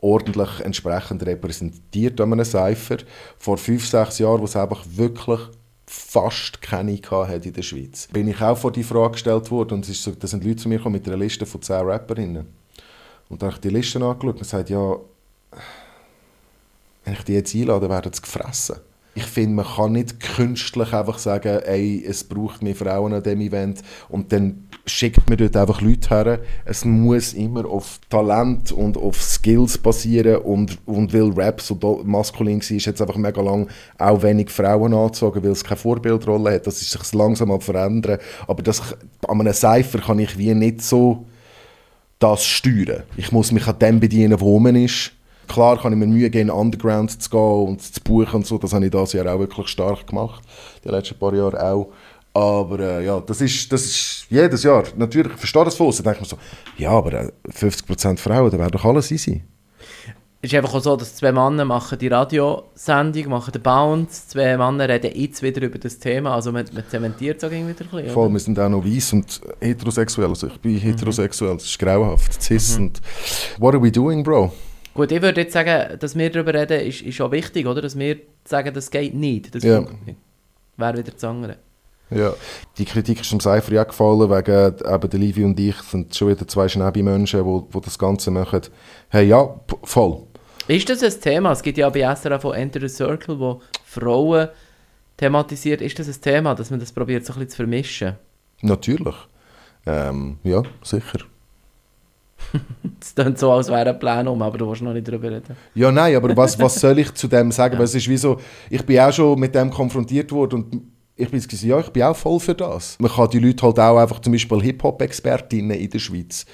ordentlich 0.01 0.59
entsprechend 0.61 1.25
repräsentiert 1.25 2.19
an 2.19 2.33
einem 2.33 2.43
Cypher. 2.43 2.97
Vor 3.37 3.57
fünf, 3.57 3.87
sechs 3.87 4.19
Jahren, 4.19 4.41
wo 4.41 4.45
es 4.45 4.55
einfach 4.55 4.83
wirklich 4.85 5.39
fast 5.85 6.61
keine 6.61 6.99
hat 7.01 7.45
in 7.45 7.53
der 7.53 7.61
Schweiz, 7.61 8.07
bin 8.11 8.27
ich 8.27 8.41
auch 8.41 8.57
vor 8.57 8.73
die 8.73 8.83
Frage 8.83 9.13
gestellt 9.13 9.49
worden 9.49 9.75
und 9.75 9.87
es 9.87 10.03
so, 10.03 10.11
da 10.11 10.27
sind 10.27 10.43
Leute 10.43 10.57
zu 10.57 10.67
mir 10.67 10.77
gekommen 10.77 10.93
mit 10.93 11.07
einer 11.07 11.15
Liste 11.15 11.45
von 11.45 11.61
zehn 11.61 11.77
Rapperinnen. 11.77 12.45
Und 13.29 13.41
dann 13.41 13.47
habe 13.47 13.57
ich 13.57 13.61
die 13.61 13.75
Liste 13.75 13.99
angeschaut 13.99 14.35
und 14.35 14.39
gesagt, 14.39 14.69
ja, 14.69 14.97
wenn 17.05 17.13
ich 17.13 17.23
die 17.23 17.33
jetzt 17.33 17.55
einlade, 17.55 17.89
werden 17.89 18.11
sie 18.11 18.21
gefressen 18.21 18.75
ich 19.17 19.23
finde, 19.23 19.55
man 19.55 19.65
kann 19.65 19.93
nicht 19.93 20.19
künstlich 20.19 20.93
einfach 20.93 21.17
sagen, 21.17 21.59
ey, 21.65 22.05
es 22.07 22.23
braucht 22.23 22.61
mehr 22.61 22.75
Frauen 22.75 23.13
an 23.13 23.23
diesem 23.23 23.41
Event 23.41 23.81
und 24.09 24.31
dann 24.31 24.67
schickt 24.85 25.27
man 25.27 25.39
dort 25.39 25.57
einfach 25.57 25.81
Leute 25.81 26.09
her. 26.09 26.39
Es 26.65 26.85
muss 26.85 27.33
immer 27.33 27.65
auf 27.65 27.99
Talent 28.11 28.71
und 28.71 28.95
auf 28.95 29.19
Skills 29.19 29.79
basieren 29.79 30.37
und, 30.43 30.77
und 30.85 31.13
weil 31.13 31.31
Rap 31.31 31.61
so 31.61 31.75
maskulin 32.03 32.61
war, 32.61 32.77
ist 32.77 32.85
jetzt 32.85 33.01
einfach 33.01 33.17
mega 33.17 33.41
lang 33.41 33.67
auch 33.97 34.21
wenig 34.21 34.51
Frauen 34.51 34.93
angezogen, 34.93 35.43
weil 35.43 35.51
es 35.51 35.63
keine 35.63 35.77
Vorbildrolle 35.77 36.53
hat. 36.53 36.67
Das 36.67 36.79
ist 36.79 36.91
sich 36.91 37.13
langsam 37.13 37.49
am 37.49 37.59
verändern. 37.59 38.19
Aber 38.45 38.61
das, 38.61 38.83
an 39.27 39.41
einem 39.41 39.53
Cypher 39.53 39.97
kann 39.97 40.19
ich 40.19 40.37
wie 40.37 40.53
nicht 40.53 40.83
so 40.83 41.25
das 42.19 42.45
steuern. 42.45 43.01
Ich 43.15 43.31
muss 43.31 43.51
mich 43.51 43.65
an 43.65 43.79
dem 43.79 43.99
bedienen, 43.99 44.39
wo 44.39 44.59
man 44.59 44.75
ist 44.75 45.11
Klar 45.47 45.81
kann 45.81 45.93
ich 45.93 45.99
mir 45.99 46.07
Mühe 46.07 46.29
geben, 46.29 46.49
Underground 46.49 47.21
zu 47.21 47.29
gehen 47.29 47.67
und 47.67 47.81
zu 47.81 48.01
buchen 48.01 48.35
und 48.35 48.47
so. 48.47 48.57
Das 48.57 48.73
habe 48.73 48.85
ich 48.85 48.91
dieses 48.91 49.13
Jahr 49.13 49.33
auch 49.33 49.39
wirklich 49.39 49.67
stark 49.67 50.07
gemacht. 50.07 50.43
Die 50.83 50.89
letzten 50.89 51.17
paar 51.17 51.33
Jahre 51.33 51.61
auch. 51.63 51.87
Aber 52.33 52.79
äh, 52.79 53.05
ja, 53.05 53.19
das 53.19 53.41
ist, 53.41 53.71
das 53.71 53.85
ist 53.85 54.27
jedes 54.29 54.61
Jahr. 54.61 54.83
Natürlich, 54.95 55.33
ich 55.33 55.39
verstehe 55.39 55.65
das 55.65 55.75
von. 55.75 55.89
Dann 55.91 56.03
denke 56.03 56.19
ich 56.21 56.21
mir 56.21 56.27
so, 56.27 56.37
ja, 56.77 56.91
aber 56.91 57.13
äh, 57.13 57.31
50% 57.49 58.19
Frauen, 58.19 58.51
da 58.51 58.59
wäre 58.59 58.69
doch 58.69 58.85
alles 58.85 59.09
easy. 59.09 59.41
ist 60.41 60.53
einfach 60.53 60.75
auch 60.75 60.81
so, 60.81 60.95
dass 60.95 61.15
zwei 61.15 61.31
Männer 61.31 61.65
machen 61.65 61.97
die 61.97 62.07
Radiosendung, 62.07 63.29
machen 63.29 63.51
den 63.53 63.63
Bounce, 63.63 64.27
zwei 64.27 64.55
Männer 64.55 64.87
reden 64.87 65.11
jetzt 65.15 65.41
wieder 65.41 65.63
über 65.63 65.79
das 65.79 65.97
Thema, 65.97 66.35
also 66.35 66.51
man, 66.51 66.65
man 66.73 66.83
zementiert 66.87 67.37
es 67.37 67.43
auch 67.43 67.51
irgendwie 67.51 67.73
wieder 67.73 67.85
ein 67.85 67.89
bisschen. 67.89 68.13
Voll, 68.13 68.25
oder? 68.25 68.33
wir 68.33 68.39
sind 68.39 68.59
auch 68.59 68.69
noch 68.69 68.85
weiss 68.85 69.13
und 69.13 69.41
heterosexuell. 69.59 70.29
Also 70.29 70.47
ich 70.47 70.59
bin 70.59 70.77
heterosexuell, 70.77 71.55
das 71.55 71.65
ist 71.65 71.79
grauenhaft, 71.79 72.39
cis 72.41 72.77
und 72.77 73.01
what 73.57 73.73
are 73.73 73.83
we 73.83 73.91
doing, 73.91 74.23
bro? 74.23 74.51
Gut, 74.97 75.11
ich 75.11 75.21
würde 75.21 75.41
jetzt 75.41 75.53
sagen, 75.53 75.99
dass 75.99 76.15
wir 76.17 76.31
darüber 76.31 76.55
reden, 76.55 76.81
ist, 76.81 77.03
ist 77.03 77.21
auch 77.21 77.31
wichtig, 77.31 77.67
oder? 77.67 77.83
Dass 77.83 77.99
wir 77.99 78.17
sagen, 78.43 78.73
das 78.73 78.89
geht 78.89 79.13
nicht. 79.13 79.53
Das 79.53 79.61
Ja. 79.63 79.81
nicht. 79.81 80.17
Wäre 80.75 80.97
wieder 80.97 81.11
das 81.11 81.23
andere. 81.23 81.57
Ja. 82.09 82.33
Die 82.79 82.85
Kritik 82.85 83.21
ist 83.21 83.31
dem 83.31 83.39
Seifer 83.39 83.79
auch 83.79 83.87
gefallen, 83.87 84.27
wegen 84.27 84.91
eben 84.91 85.09
der 85.11 85.19
Livi 85.19 85.43
und 85.43 85.59
ich 85.59 85.75
sind 85.83 86.15
schon 86.15 86.29
wieder 86.29 86.47
zwei 86.47 86.67
Schnäbi-Menschen, 86.67 87.41
die 87.41 87.45
wo, 87.45 87.67
wo 87.69 87.79
das 87.79 87.99
Ganze 87.99 88.31
machen. 88.31 88.61
Hey, 89.09 89.27
ja, 89.27 89.59
voll. 89.83 90.23
Ist 90.67 90.89
das 90.89 91.03
ein 91.03 91.21
Thema? 91.21 91.51
Es 91.51 91.61
gibt 91.61 91.77
ja 91.77 91.87
bei 91.91 91.99
SRF 92.15 92.41
von 92.41 92.55
Enter 92.55 92.79
the 92.79 92.89
Circle, 92.89 93.39
wo 93.39 93.61
Frauen 93.85 94.47
thematisiert. 95.17 95.81
Ist 95.81 95.99
das 95.99 96.07
ein 96.07 96.19
Thema, 96.19 96.55
dass 96.55 96.71
man 96.71 96.79
das 96.79 96.91
probiert, 96.91 97.23
so 97.23 97.33
ein 97.33 97.35
bisschen 97.35 97.49
zu 97.49 97.55
vermischen? 97.57 98.15
Natürlich. 98.63 99.15
Ähm, 99.85 100.39
ja, 100.43 100.63
sicher. 100.81 101.19
Es 103.01 103.13
klingt 103.13 103.37
so, 103.37 103.51
als 103.51 103.67
wäre 103.69 103.89
ein 103.89 103.99
Plan 103.99 104.27
um, 104.27 104.41
aber 104.41 104.57
du 104.57 104.67
willst 104.67 104.81
noch 104.81 104.93
nicht 104.93 105.07
darüber 105.07 105.29
reden. 105.31 105.55
Ja, 105.75 105.91
nein, 105.91 106.15
aber 106.15 106.35
was, 106.35 106.57
was 106.59 106.75
soll 106.79 106.97
ich 106.99 107.13
zu 107.13 107.27
dem 107.27 107.51
sagen? 107.51 107.77
Weil 107.77 107.85
es 107.85 107.93
ist 107.95 108.07
wie 108.09 108.17
so, 108.17 108.39
ich 108.69 108.83
bin 108.85 108.99
auch 108.99 109.11
schon 109.13 109.39
mit 109.39 109.53
dem 109.55 109.69
konfrontiert 109.69 110.31
worden 110.31 110.63
und 110.63 110.81
ich 111.15 111.29
bin 111.29 111.39
gesagt, 111.41 111.63
ja, 111.63 111.79
ich 111.79 111.89
bin 111.89 112.03
auch 112.03 112.15
voll 112.15 112.39
für 112.39 112.55
das. 112.55 112.97
Man 112.99 113.11
kann 113.11 113.29
die 113.29 113.39
Leute 113.39 113.65
halt 113.65 113.79
auch 113.79 113.97
einfach 113.97 114.19
zum 114.19 114.33
Beispiel 114.33 114.61
Hip-Hop-Expertinnen 114.61 115.77
in 115.77 115.89
der 115.89 115.99
Schweiz 115.99 116.45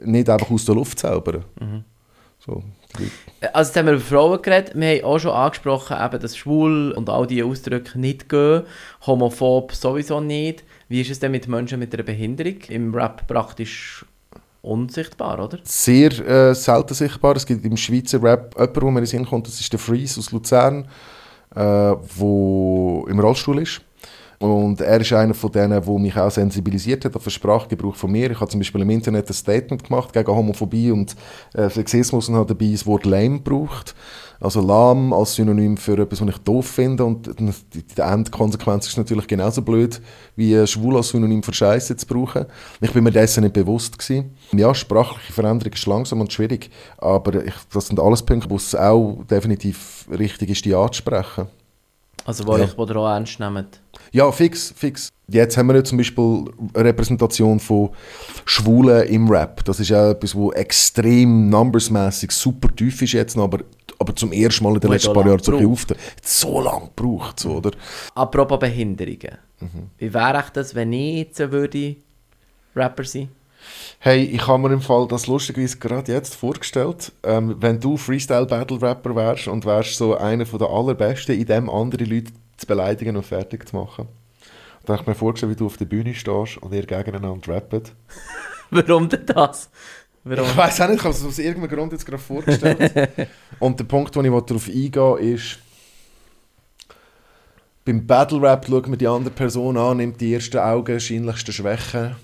nicht 0.00 0.28
einfach 0.28 0.50
aus 0.50 0.64
der 0.64 0.74
Luft 0.74 0.98
zaubern. 0.98 1.44
So, 2.38 2.62
die 2.98 3.04
Leute- 3.04 3.54
Also 3.54 3.68
jetzt 3.70 3.76
haben 3.76 3.86
wir 3.86 3.92
über 3.94 4.02
Frauen 4.02 4.42
geredet. 4.42 4.72
Wir 4.74 4.96
haben 4.98 5.04
auch 5.04 5.18
schon 5.18 5.30
angesprochen, 5.32 5.96
eben, 6.04 6.20
dass 6.20 6.36
schwul 6.36 6.92
und 6.92 7.08
all 7.08 7.26
diese 7.26 7.44
Ausdrücke 7.44 7.98
nicht 7.98 8.28
gehen. 8.28 8.62
Homophob 9.06 9.72
sowieso 9.72 10.20
nicht. 10.20 10.64
Wie 10.88 11.00
ist 11.00 11.10
es 11.10 11.18
denn 11.20 11.32
mit 11.32 11.48
Menschen 11.48 11.78
mit 11.78 11.92
einer 11.94 12.02
Behinderung? 12.02 12.56
Im 12.68 12.94
Rap 12.94 13.26
praktisch 13.26 14.04
unsichtbar, 14.66 15.42
oder? 15.42 15.58
sehr 15.64 16.10
äh, 16.26 16.54
selten 16.54 16.94
sichtbar. 16.94 17.36
Es 17.36 17.46
gibt 17.46 17.64
im 17.64 17.76
Schweizer 17.76 18.22
Rap 18.22 18.54
jemanden, 18.58 18.82
wo 18.82 18.90
mir 18.90 19.00
in 19.00 19.06
das 19.42 19.60
ist 19.60 19.72
der 19.72 19.78
Freeze 19.78 20.20
aus 20.20 20.32
Luzern, 20.32 20.88
äh, 21.54 21.60
im 23.08 23.20
Rollstuhl 23.20 23.62
ist. 23.62 23.80
Und 24.38 24.80
er 24.80 25.00
ist 25.00 25.12
einer 25.12 25.34
von 25.34 25.50
denen, 25.50 25.82
der 25.82 25.98
mich 25.98 26.16
auch 26.16 26.30
sensibilisiert 26.30 27.04
hat 27.04 27.16
auf 27.16 27.24
den 27.24 27.30
Sprachgebrauch 27.30 27.96
von 27.96 28.10
mir. 28.10 28.30
Ich 28.30 28.40
habe 28.40 28.50
zum 28.50 28.60
Beispiel 28.60 28.82
im 28.82 28.90
Internet 28.90 29.28
ein 29.28 29.34
Statement 29.34 29.84
gemacht 29.84 30.12
gegen 30.12 30.30
Homophobie 30.30 30.90
und 30.90 31.16
äh, 31.54 31.70
Sexismus 31.70 32.28
und 32.28 32.34
habe 32.34 32.54
dabei 32.54 32.72
das 32.72 32.86
Wort 32.86 33.06
lame 33.06 33.38
gebraucht. 33.38 33.94
Also 34.38 34.60
lahm 34.60 35.12
als 35.12 35.34
Synonym 35.34 35.76
für 35.76 35.98
etwas, 35.98 36.20
was 36.20 36.28
ich 36.28 36.38
doof 36.38 36.66
finde. 36.66 37.04
Und 37.04 37.30
die, 37.38 38.00
Endkonsequenz 38.00 38.86
ist 38.86 38.98
natürlich 38.98 39.26
genauso 39.26 39.62
blöd, 39.62 40.00
wie 40.36 40.66
schwul 40.66 40.96
als 40.96 41.08
Synonym 41.08 41.42
für 41.42 41.54
Scheiße 41.54 41.96
zu 41.96 42.06
brauchen. 42.06 42.46
Ich 42.80 42.92
bin 42.92 43.04
mir 43.04 43.12
dessen 43.12 43.44
nicht 43.44 43.54
bewusst 43.54 43.98
gewesen. 43.98 44.36
Ja, 44.52 44.74
sprachliche 44.74 45.32
Veränderung 45.32 45.72
ist 45.72 45.86
langsam 45.86 46.20
und 46.20 46.32
schwierig, 46.32 46.70
aber 46.98 47.44
ich, 47.44 47.54
das 47.72 47.86
sind 47.86 47.98
alles 47.98 48.22
Punkte, 48.22 48.50
wo 48.50 48.56
es 48.56 48.74
auch 48.74 49.24
definitiv 49.30 50.06
richtig 50.10 50.50
ist, 50.50 50.64
die 50.64 50.74
anzusprechen. 50.74 51.48
Also 52.26 52.46
wo, 52.46 52.56
Ja. 52.56 52.64
ich, 52.64 52.76
wo 52.76 52.84
ihr 52.84 52.96
auch 52.96 53.08
ernst 53.08 53.38
nehmt. 53.40 53.80
Ja, 54.12 54.30
fix, 54.32 54.72
fix. 54.76 55.10
Jetzt 55.28 55.56
haben 55.56 55.68
wir 55.68 55.76
ja 55.76 55.84
zum 55.84 55.98
Beispiel 55.98 56.44
eine 56.74 56.84
Repräsentation 56.84 57.58
von 57.60 57.90
Schwulen 58.44 59.06
im 59.08 59.28
Rap. 59.28 59.64
Das 59.64 59.80
ist 59.80 59.88
ja 59.88 60.10
etwas, 60.10 60.34
wo 60.34 60.52
extrem 60.52 61.48
numbersmäßig 61.48 62.30
super 62.30 62.68
tief 62.74 63.00
ist 63.02 63.12
jetzt 63.12 63.36
aber, 63.36 63.60
aber 63.98 64.14
zum 64.14 64.32
ersten 64.32 64.64
Mal 64.64 64.74
in 64.74 64.80
den 64.80 64.90
letzten 64.92 65.12
paar 65.12 65.26
Jahren 65.26 65.42
so, 65.42 65.56
auf 65.56 65.86
so 66.22 66.60
lange 66.60 66.90
gebraucht, 66.94 67.40
so, 67.40 67.56
oder? 67.56 67.70
Apropos 68.14 68.58
Behinderungen. 68.58 69.38
Wie 69.98 70.12
wäre 70.12 70.40
ich 70.44 70.50
das, 70.50 70.74
wenn 70.74 70.92
ich 70.92 71.16
jetzt 71.18 71.38
würde 71.50 71.96
Rapper 72.74 73.04
sein 73.04 73.28
Hey, 73.98 74.24
ich 74.24 74.46
habe 74.46 74.68
mir 74.68 74.74
im 74.74 74.80
Fall 74.80 75.08
das 75.08 75.26
lustigerweise 75.26 75.78
gerade 75.78 76.12
jetzt 76.12 76.34
vorgestellt, 76.34 77.12
ähm, 77.22 77.56
wenn 77.60 77.80
du 77.80 77.96
Freestyle-Battle-Rapper 77.96 79.16
wärst 79.16 79.48
und 79.48 79.64
wärst 79.64 79.96
so 79.96 80.16
einer 80.16 80.46
von 80.46 80.58
der 80.58 80.68
allerbesten, 80.68 81.38
in 81.38 81.46
dem 81.46 81.70
andere 81.70 82.04
Leute 82.04 82.32
zu 82.56 82.66
beleidigen 82.66 83.16
und 83.16 83.24
fertig 83.24 83.68
zu 83.68 83.76
machen. 83.76 84.08
Dann 84.84 84.96
habe 84.96 85.02
ich 85.02 85.08
mir 85.08 85.14
vorgestellt, 85.14 85.52
wie 85.52 85.56
du 85.56 85.66
auf 85.66 85.76
der 85.76 85.86
Bühne 85.86 86.14
stehst 86.14 86.58
und 86.58 86.72
ihr 86.72 86.86
gegeneinander 86.86 87.54
rappt. 87.54 87.92
Warum 88.70 89.08
denn 89.08 89.26
das? 89.26 89.70
Warum? 90.22 90.46
Ich 90.46 90.56
weiß 90.56 90.80
auch 90.82 90.88
nicht, 90.88 90.98
ich 90.98 91.04
habe 91.04 91.14
es 91.14 91.24
aus 91.24 91.38
irgendeinem 91.38 91.76
Grund 91.76 91.92
jetzt 91.92 92.06
gerade 92.06 92.22
vorgestellt. 92.22 93.08
und 93.58 93.78
der 93.78 93.84
Punkt, 93.84 94.14
wo 94.14 94.20
ich 94.20 94.44
darauf 94.44 94.68
eingehe, 94.68 95.34
ist, 95.34 95.58
beim 97.84 98.06
Battle 98.06 98.42
Rap 98.42 98.66
schaut 98.68 98.88
man 98.88 98.98
die 98.98 99.06
andere 99.06 99.32
Person 99.32 99.76
an, 99.76 99.98
nimmt 99.98 100.20
die 100.20 100.34
ersten 100.34 100.58
augenscheinlichsten 100.58 101.54
Schwächen 101.54 102.16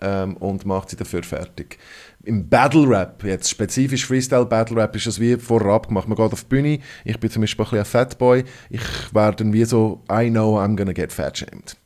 ähm, 0.00 0.36
und 0.36 0.64
macht 0.66 0.90
sie 0.90 0.96
dafür 0.96 1.22
fertig. 1.22 1.78
Im 2.24 2.48
Battle 2.48 2.88
Rap, 2.88 3.22
jetzt 3.24 3.50
spezifisch 3.50 4.06
Freestyle 4.06 4.46
Battle 4.46 4.76
Rap, 4.76 4.96
ist 4.96 5.06
das 5.06 5.20
wie 5.20 5.36
vorher 5.36 5.72
abgemacht. 5.72 6.08
Man 6.08 6.16
geht 6.16 6.32
auf 6.32 6.42
die 6.42 6.48
Bühne, 6.48 6.78
ich 7.04 7.20
bin 7.20 7.30
zum 7.30 7.42
Beispiel 7.42 7.64
ein 7.64 7.68
bisschen 7.68 7.78
ein 7.80 7.84
Fatboy, 7.84 8.44
ich 8.70 9.14
werde 9.14 9.44
dann 9.44 9.52
wie 9.52 9.64
so, 9.64 10.02
I 10.10 10.30
know 10.30 10.58
I'm 10.58 10.76
gonna 10.76 10.92
get 10.92 11.12
fat 11.12 11.36
shamed. 11.38 11.76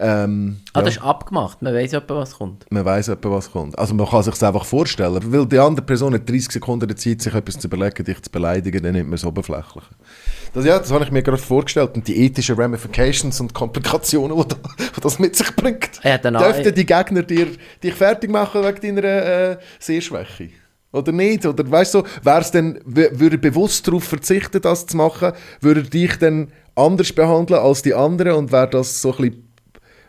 Ähm, 0.00 0.58
Ah, 0.72 0.78
ja. 0.78 0.84
das 0.84 0.96
ist 0.96 1.02
abgemacht. 1.02 1.60
Man 1.60 1.74
weiß 1.74 1.92
etwa, 1.94 2.16
was 2.16 2.34
kommt. 2.38 2.64
Man 2.70 2.84
weiß 2.84 3.08
etwa, 3.08 3.30
was 3.32 3.50
kommt. 3.50 3.76
Also 3.78 3.94
man 3.94 4.06
kann 4.06 4.22
sich 4.22 4.34
es 4.34 4.42
einfach 4.42 4.64
vorstellen. 4.64 5.20
Weil 5.32 5.46
die 5.46 5.58
andere 5.58 5.84
Person 5.84 6.14
hat 6.14 6.28
30 6.28 6.52
Sekunden 6.52 6.96
Zeit, 6.96 7.20
sich 7.20 7.34
etwas 7.34 7.58
zu 7.58 7.66
überlegen, 7.66 8.04
dich 8.04 8.22
zu 8.22 8.30
beleidigen, 8.30 8.82
dann 8.82 8.92
nimmt 8.92 9.08
man 9.08 9.14
es 9.16 9.24
oberflächlich. 9.24 9.84
Das, 10.54 10.64
ja, 10.64 10.78
das 10.78 10.92
habe 10.92 11.04
ich 11.04 11.10
mir 11.10 11.22
gerade 11.22 11.38
vorgestellt. 11.42 11.90
Und 11.96 12.06
die 12.06 12.16
ethischen 12.24 12.54
Ramifications 12.56 13.40
und 13.40 13.52
Komplikationen, 13.54 14.36
die, 14.38 14.48
da, 14.48 14.56
die 14.96 15.00
das 15.00 15.18
mit 15.18 15.34
sich 15.34 15.54
bringt. 15.56 15.90
Ja, 16.04 16.16
dann 16.18 16.34
Dürften 16.34 16.74
die 16.74 16.86
Gegner 16.86 17.22
dir, 17.24 17.48
dich 17.82 17.94
fertig 17.94 18.30
machen 18.30 18.62
wegen 18.62 18.96
deiner 18.96 19.08
äh, 19.08 19.56
Sehschwäche? 19.80 20.50
Oder 20.92 21.12
nicht? 21.12 21.44
Oder 21.44 21.68
weißt 21.70 21.94
du, 21.94 22.02
wäre 22.22 22.40
es 22.40 22.50
denn, 22.50 22.80
w- 22.86 23.10
würde 23.12 23.36
er 23.36 23.40
bewusst 23.40 23.86
darauf 23.86 24.04
verzichten, 24.04 24.60
das 24.62 24.86
zu 24.86 24.96
machen, 24.96 25.32
würde 25.60 25.80
er 25.80 25.86
dich 25.86 26.16
dann 26.18 26.52
anders 26.74 27.12
behandeln 27.12 27.60
als 27.60 27.82
die 27.82 27.92
anderen 27.94 28.32
und 28.36 28.52
wäre 28.52 28.70
das 28.70 29.02
so 29.02 29.10
ein 29.12 29.16
bisschen, 29.18 29.47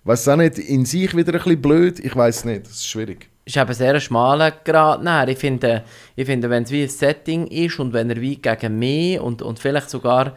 weiß 0.03 0.27
auch 0.29 0.35
nicht, 0.37 0.57
in 0.57 0.85
sich 0.85 1.15
wieder 1.15 1.33
ein 1.33 1.39
bisschen 1.39 1.61
blöd? 1.61 1.99
Ich 1.99 2.15
weiß 2.15 2.45
nicht, 2.45 2.65
das 2.65 2.71
ist 2.73 2.87
schwierig. 2.87 3.29
ist 3.45 3.57
eben 3.57 3.73
sehr 3.73 3.93
ein 3.95 4.01
schmaler 4.01 4.51
Grad. 4.51 5.03
Nein, 5.03 5.29
ich 5.29 5.37
finde, 5.37 5.83
ich 6.15 6.25
finde 6.25 6.49
wenn 6.49 6.63
es 6.63 6.71
wie 6.71 6.83
ein 6.83 6.89
Setting 6.89 7.47
ist 7.47 7.79
und 7.79 7.93
wenn 7.93 8.09
er 8.09 8.21
wie 8.21 8.35
gegen 8.37 8.79
mich 8.79 9.19
und, 9.19 9.41
und 9.41 9.59
vielleicht 9.59 9.89
sogar 9.89 10.35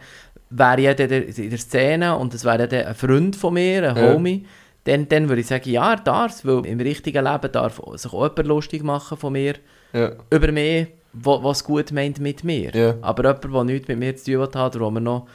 wäre 0.49 0.81
ja 0.81 0.93
dann 0.93 1.09
in 1.09 1.49
der 1.49 1.57
Szene 1.59 2.15
und 2.17 2.33
es 2.33 2.45
wäre 2.45 2.67
ja 2.71 2.87
ein 2.87 2.95
Freund 2.95 3.35
von 3.35 3.53
mir, 3.55 3.89
ein 3.89 3.97
Ja. 3.97 4.13
Homie, 4.13 4.45
dann, 4.83 5.07
dann 5.07 5.29
würde 5.29 5.41
ich 5.41 5.47
sagen, 5.47 5.69
ja, 5.69 5.93
er 5.93 5.99
darf 5.99 6.31
es, 6.33 6.45
weil 6.45 6.65
im 6.65 6.79
richtigen 6.79 7.23
Leben 7.23 7.51
darf 7.51 7.81
sich 7.95 8.11
auch 8.13 8.21
jemand 8.23 8.47
lustig 8.47 8.83
machen 8.83 9.17
von 9.17 9.33
mir, 9.33 9.55
Ja. 9.93 10.11
über 10.29 10.51
mich, 10.51 10.87
was 11.13 11.63
gut 11.63 11.91
meint 11.91 12.19
mit 12.19 12.43
mir. 12.43 12.71
Ja. 12.75 12.95
Aber 13.01 13.23
jemand, 13.23 13.43
der 13.55 13.63
nichts 13.63 13.87
mit 13.87 13.99
mir 13.99 14.15
zu 14.15 14.31
tun 14.31 14.41
hat 14.41 14.75
oder 14.75 14.85
wo 14.85 14.91
mir 14.91 15.01
noch 15.01 15.27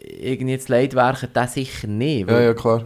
irgendwie 0.00 0.52
jetzt 0.52 0.68
leid 0.68 0.94
werken, 0.94 1.28
der 1.34 1.48
sicher 1.48 1.88
nicht. 1.88 2.30
Ja, 2.30 2.40
ja, 2.40 2.54
klar. 2.54 2.84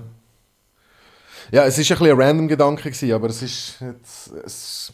Ja, 1.52 1.64
es 1.64 1.76
war 1.76 1.82
ein 1.82 1.98
bisschen 1.98 2.10
ein 2.10 2.20
random 2.20 2.48
Gedanke, 2.48 2.90
gewesen, 2.90 3.12
aber 3.12 3.28
es 3.28 3.42
ist 3.42 3.80
jetzt, 3.80 4.32
es, 4.44 4.92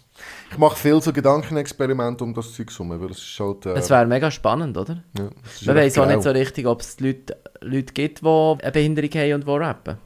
ich 0.50 0.58
mache 0.58 0.76
viel 0.76 1.00
so 1.02 1.12
Gedankenexperimente 1.12 2.24
um 2.24 2.32
das 2.32 2.52
Zeug 2.54 2.70
herum, 2.70 2.98
weil 3.00 3.10
es 3.10 3.18
ist 3.18 3.38
halt... 3.40 3.66
Äh, 3.66 3.74
Es 3.74 3.90
wäre 3.90 4.06
mega 4.06 4.30
spannend, 4.30 4.76
oder? 4.76 5.02
ja, 5.18 5.28
es 5.44 5.60
ist 5.60 5.66
Man 5.66 5.76
weiß 5.76 5.98
auch 5.98 6.06
nicht 6.06 6.22
so 6.22 6.30
richtig, 6.30 6.66
ob 6.66 6.80
es 6.80 6.98
Leute, 7.00 7.36
Leute 7.60 7.92
gibt, 7.92 8.22
die 8.22 8.26
eine 8.26 8.72
Behinderung 8.72 9.10
haben 9.10 9.32
und 9.34 9.46
die 9.46 9.50
rappen. 9.50 9.98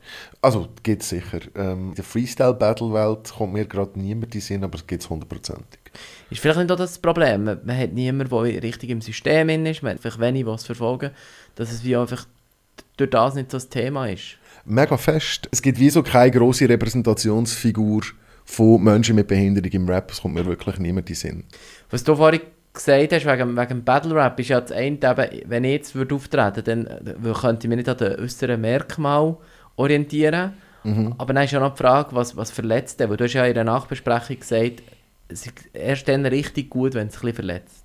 Also, 0.42 0.68
gibt 0.82 1.02
es 1.02 1.10
sicher. 1.10 1.40
Ähm, 1.54 1.90
in 1.90 1.94
der 1.94 2.04
Freestyle-Battle-Welt 2.04 3.32
kommt 3.36 3.52
mir 3.52 3.66
gerade 3.66 3.98
niemand 4.00 4.34
in 4.34 4.40
Sinn, 4.40 4.64
aber 4.64 4.76
es 4.76 4.86
gibt 4.86 5.02
es 5.02 5.10
hundertprozentig. 5.10 5.80
Ist 6.30 6.40
vielleicht 6.40 6.58
nicht 6.58 6.72
auch 6.72 6.76
das 6.76 6.98
Problem. 6.98 7.44
Man, 7.44 7.60
man 7.64 7.78
hat 7.78 7.92
niemanden, 7.92 8.30
der 8.30 8.62
richtig 8.62 8.90
im 8.90 9.00
System 9.00 9.48
ist, 9.66 9.82
man 9.82 9.92
hat 9.94 10.00
vielleicht 10.00 10.20
wenig, 10.20 10.46
was 10.46 10.64
verfolgen, 10.64 11.10
dass 11.54 11.70
es 11.70 11.84
wie 11.84 11.96
einfach 11.96 12.26
durch 12.96 13.10
das 13.10 13.34
nicht 13.34 13.50
so 13.50 13.56
das 13.56 13.68
Thema 13.68 14.08
ist. 14.08 14.36
Mega 14.70 14.96
fest. 14.96 15.48
Es 15.50 15.61
gibt 15.61 15.78
wie 15.78 15.90
so 15.90 16.02
keine 16.02 16.30
grosse 16.30 16.68
Repräsentationsfigur 16.68 18.02
von 18.44 18.83
Menschen 18.83 19.16
mit 19.16 19.28
Behinderung 19.28 19.70
im 19.70 19.88
Rap. 19.88 20.11
Es 20.11 20.22
kommt 20.22 20.35
mir 20.35 20.46
wirklich 20.46 20.78
niemand 20.78 21.09
in 21.09 21.14
den 21.14 21.16
Sinn. 21.16 21.44
Was 21.90 22.04
du 22.04 22.14
vorhin 22.16 22.40
gesagt 22.72 23.12
hast, 23.12 23.26
wegen, 23.26 23.56
wegen 23.56 23.85
Battle 23.85 24.14
Rap, 24.14 24.38
ist 24.38 24.48
ja 24.48 24.61
das 24.61 24.72
eine, 24.72 24.94
eben, 24.94 25.42
wenn 25.50 25.64
ich 25.64 25.72
jetzt 25.72 25.94
würde 25.94 26.14
auftreten 26.14 26.64
dann 26.64 26.87
äh, 26.87 27.33
könnte 27.33 27.66
ich 27.66 27.68
mich 27.68 27.78
nicht 27.78 27.88
an 27.88 27.96
den 27.96 28.20
äußeren 28.20 28.61
Merkmal 28.61 29.37
orientieren. 29.76 30.52
Aber 31.18 31.35
dann 31.35 31.44
ist 31.44 31.50
ja 31.50 31.61
noch 31.61 31.74
die 31.74 31.83
Frage, 31.83 32.11
was, 32.12 32.37
was 32.37 32.50
verletzt 32.50 33.00
denn? 33.00 33.11
Weil 33.11 33.16
du 33.18 33.24
hast 33.24 33.35
ja 33.35 33.44
in 33.44 33.54
der 33.54 33.64
Nachbesprechung 33.64 34.40
gesagt, 34.40 34.83
es 35.28 35.46
ist 35.46 35.52
erst 35.72 36.09
dann 36.09 36.24
richtig 36.26 36.70
gut, 36.70 36.94
wenn 36.94 37.09
es 37.09 37.16
ein 37.16 37.20
bisschen 37.20 37.35
verletzt. 37.35 37.85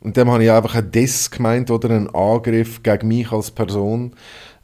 Und 0.00 0.16
dem 0.16 0.30
habe 0.30 0.44
ich 0.44 0.50
einfach 0.50 0.74
einen 0.74 0.90
Diss 0.90 1.30
gemeint 1.30 1.70
oder 1.70 1.90
einen 1.90 2.14
Angriff 2.14 2.82
gegen 2.82 3.08
mich 3.08 3.32
als 3.32 3.50
Person. 3.50 4.14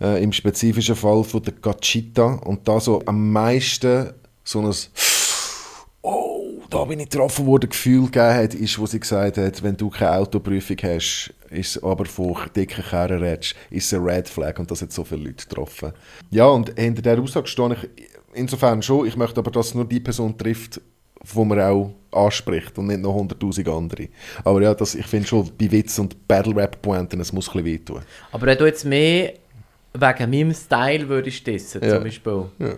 Äh, 0.00 0.22
Im 0.22 0.32
spezifischen 0.32 0.96
Fall 0.96 1.24
von 1.24 1.42
der 1.42 1.54
Gachita. 1.54 2.34
Und 2.44 2.68
da 2.68 2.80
so 2.80 3.02
am 3.06 3.32
meisten 3.32 4.12
so 4.44 4.60
ein 4.60 4.72
Oh, 6.04 6.60
da 6.68 6.84
bin 6.84 6.98
ich 6.98 7.10
getroffen 7.10 7.46
worden, 7.46 7.70
Gefühl 7.70 8.06
gegeben 8.06 8.34
hat, 8.34 8.54
ist, 8.54 8.76
wo 8.78 8.86
sie 8.86 8.98
gesagt 8.98 9.38
hat, 9.38 9.62
wenn 9.62 9.76
du 9.76 9.88
keine 9.88 10.16
Autoprüfung 10.16 10.76
hast, 10.82 11.32
ist 11.50 11.82
aber 11.84 12.06
von 12.06 12.36
dicken 12.56 12.82
Kerren 12.82 13.22
redest, 13.22 13.54
ist 13.70 13.94
ein 13.94 14.02
Red 14.02 14.28
Flag 14.28 14.58
und 14.58 14.68
das 14.68 14.82
hat 14.82 14.90
so 14.90 15.04
viele 15.04 15.24
Leute 15.24 15.46
getroffen. 15.46 15.92
Ja, 16.30 16.46
und 16.46 16.76
hinter 16.76 17.02
dieser 17.02 17.22
Aussage 17.22 17.46
stehe 17.46 17.74
ich 17.74 18.06
insofern 18.34 18.82
schon, 18.82 19.06
ich 19.06 19.16
möchte 19.16 19.38
aber, 19.38 19.52
dass 19.52 19.74
nur 19.74 19.84
die 19.84 20.00
Person 20.00 20.36
trifft, 20.36 20.80
wo 21.24 21.44
man 21.44 21.60
auch 21.60 21.94
anspricht 22.10 22.76
und 22.78 22.88
nicht 22.88 23.00
noch 23.00 23.14
100'000 23.16 23.68
andere. 23.74 24.08
Aber 24.44 24.60
ja, 24.62 24.74
das, 24.74 24.94
ich 24.94 25.06
finde 25.06 25.26
schon, 25.28 25.50
bei 25.58 25.70
Witz 25.70 25.98
und 25.98 26.26
Battle-Rap-Pointen, 26.28 27.20
es 27.20 27.32
muss 27.32 27.48
ein 27.48 27.52
bisschen 27.62 27.64
wehtun. 27.64 28.02
Aber 28.32 28.46
wenn 28.46 28.58
du 28.58 28.66
jetzt 28.66 28.84
mehr 28.84 29.32
wegen 29.94 30.30
meinem 30.30 30.54
Style 30.54 31.08
würdest 31.08 31.46
dissen, 31.46 31.82
Ja. 31.82 31.94
zum 31.94 32.04
Beispiel, 32.04 32.44
Ja. 32.58 32.74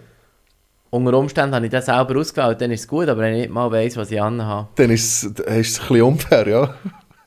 unter 0.90 1.14
Umständen 1.18 1.54
habe 1.54 1.66
ich 1.66 1.72
das 1.72 1.86
selber 1.86 2.18
ausgewählt, 2.18 2.60
dann 2.60 2.70
ist 2.70 2.80
es 2.80 2.88
gut, 2.88 3.08
aber 3.08 3.22
wenn 3.22 3.34
ich 3.34 3.40
nicht 3.42 3.50
mal 3.52 3.70
weiss, 3.72 3.96
was 3.96 4.10
ich 4.10 4.20
anhabe. 4.20 4.68
Dann 4.76 4.90
ist 4.90 5.04
es, 5.04 5.22
ist 5.24 5.38
es 5.38 5.46
ein 5.80 5.88
bisschen 5.88 6.02
unfair, 6.02 6.48
ja. 6.48 6.74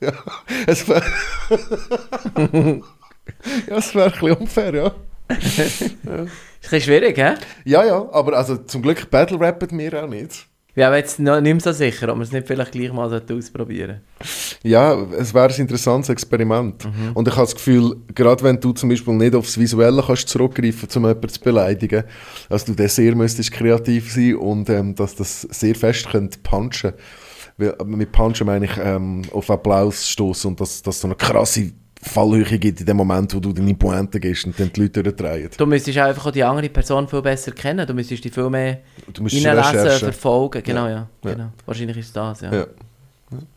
ja. 0.00 0.12
Es 0.66 0.88
wäre... 0.88 1.02
ja, 3.68 3.76
es 3.76 3.94
wäre 3.94 4.06
ein 4.06 4.12
bisschen 4.12 4.32
unfair, 4.36 4.74
ja. 4.74 4.92
Ist 5.28 5.82
ein 5.82 6.30
bisschen 6.62 6.80
schwierig, 6.80 7.16
hä? 7.18 7.34
Ja, 7.64 7.84
ja, 7.84 8.08
aber 8.12 8.36
also 8.36 8.56
zum 8.56 8.80
Glück 8.82 9.10
Battle-Rappen 9.10 9.78
wir 9.78 10.02
auch 10.04 10.08
nicht. 10.08 10.46
Bin 10.78 10.86
aber 10.86 10.98
jetzt 10.98 11.18
noch 11.18 11.40
nicht 11.40 11.52
mehr 11.52 11.60
so 11.60 11.72
sicher, 11.72 12.08
ob 12.08 12.18
wir 12.18 12.22
es 12.22 12.30
nicht 12.30 12.46
vielleicht 12.46 12.70
gleich 12.70 12.92
mal 12.92 13.12
ausprobieren. 13.12 14.00
Ja, 14.62 14.96
es 15.18 15.34
wäre 15.34 15.48
ein 15.48 15.60
interessantes 15.60 16.08
Experiment. 16.08 16.86
Und 17.14 17.26
ich 17.26 17.34
habe 17.34 17.46
das 17.46 17.56
Gefühl, 17.56 17.96
gerade 18.14 18.44
wenn 18.44 18.60
du 18.60 18.72
zum 18.72 18.88
Beispiel 18.88 19.14
nicht 19.14 19.34
aufs 19.34 19.58
Visuelle 19.58 20.04
kannst 20.06 20.28
zurückgreifen 20.28 20.88
um 20.94 21.02
jemanden 21.02 21.28
zu 21.30 21.40
beleidigen, 21.40 22.04
dass 22.48 22.64
du 22.64 22.74
dann 22.74 22.86
sehr 22.86 23.16
müsstest 23.16 23.50
kreativ 23.50 24.12
sein 24.12 24.36
und 24.36 24.70
ähm, 24.70 24.94
dass 24.94 25.16
das 25.16 25.40
sehr 25.40 25.74
fest 25.74 26.10
könnte 26.10 26.38
punchen. 26.44 26.92
Äh, 27.58 27.72
Mit 27.84 28.12
punchen 28.12 28.46
meine 28.46 28.66
ich 28.66 28.78
ähm, 28.80 29.22
auf 29.32 29.50
Applaus 29.50 30.08
stoßen 30.08 30.48
und 30.48 30.60
dass 30.60 30.80
dass 30.80 31.00
so 31.00 31.08
eine 31.08 31.16
krasse 31.16 31.72
Fallhöhe 32.02 32.58
gibt 32.58 32.80
in 32.80 32.86
dem 32.86 32.96
Moment, 32.96 33.34
wo 33.34 33.40
du 33.40 33.52
deine 33.52 33.74
Pointe 33.74 34.20
gibst 34.20 34.46
und 34.46 34.58
dann 34.58 34.72
die 34.72 34.82
Leute 34.82 35.02
durchdrehen. 35.02 35.50
Du 35.56 35.66
müsstest 35.66 35.98
einfach 35.98 36.26
auch 36.26 36.30
die 36.30 36.44
andere 36.44 36.68
Person 36.68 37.08
viel 37.08 37.22
besser 37.22 37.52
kennen. 37.52 37.86
Du 37.86 37.92
müsstest 37.94 38.24
die 38.24 38.30
viel 38.30 38.48
mehr 38.50 38.78
recherchen. 39.16 39.98
verfolgen. 39.98 40.62
Genau, 40.62 40.86
ja. 40.86 40.90
Ja. 40.92 41.08
Ja. 41.24 41.32
Genau. 41.34 41.48
Wahrscheinlich 41.66 41.96
ist 41.96 42.14
das, 42.14 42.40
ja. 42.42 42.54
Ja, 42.54 42.66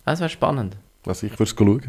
Das 0.05 0.19
wäre 0.19 0.29
spannend. 0.29 0.75
also 1.05 1.25
ich 1.27 1.33
würde 1.33 1.43
es 1.43 1.55
schauen. 1.57 1.81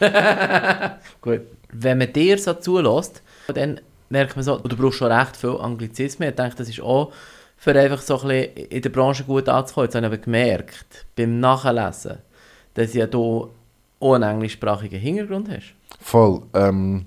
Gut. 1.20 1.40
Wenn 1.72 1.98
man 1.98 2.12
dir 2.12 2.38
so 2.38 2.54
zulässt, 2.54 3.22
dann 3.52 3.80
merkt 4.08 4.36
man 4.36 4.44
so, 4.44 4.58
du 4.58 4.76
brauchst 4.76 4.98
schon 4.98 5.12
recht 5.12 5.36
viel 5.36 5.56
Anglizismen. 5.60 6.28
Ich 6.30 6.34
denke, 6.36 6.56
das 6.56 6.68
ist 6.68 6.80
auch 6.80 7.12
für 7.56 7.78
einfach 7.78 8.00
so 8.00 8.20
ein 8.20 8.28
bisschen 8.28 8.56
in 8.68 8.82
der 8.82 8.90
Branche 8.90 9.24
gut 9.24 9.48
anzukommen. 9.48 9.86
Jetzt 9.86 9.94
habe 9.94 10.06
ich 10.06 10.12
aber 10.12 10.22
gemerkt, 10.22 11.06
beim 11.16 11.40
Nachlesen, 11.40 12.18
dass 12.74 12.94
ja 12.94 13.06
du 13.06 13.50
auch 14.00 14.14
einen 14.14 14.30
englischsprachigen 14.30 14.98
Hintergrund 14.98 15.48
hast. 15.50 15.74
Voll. 16.00 16.42
Ähm, 16.54 17.06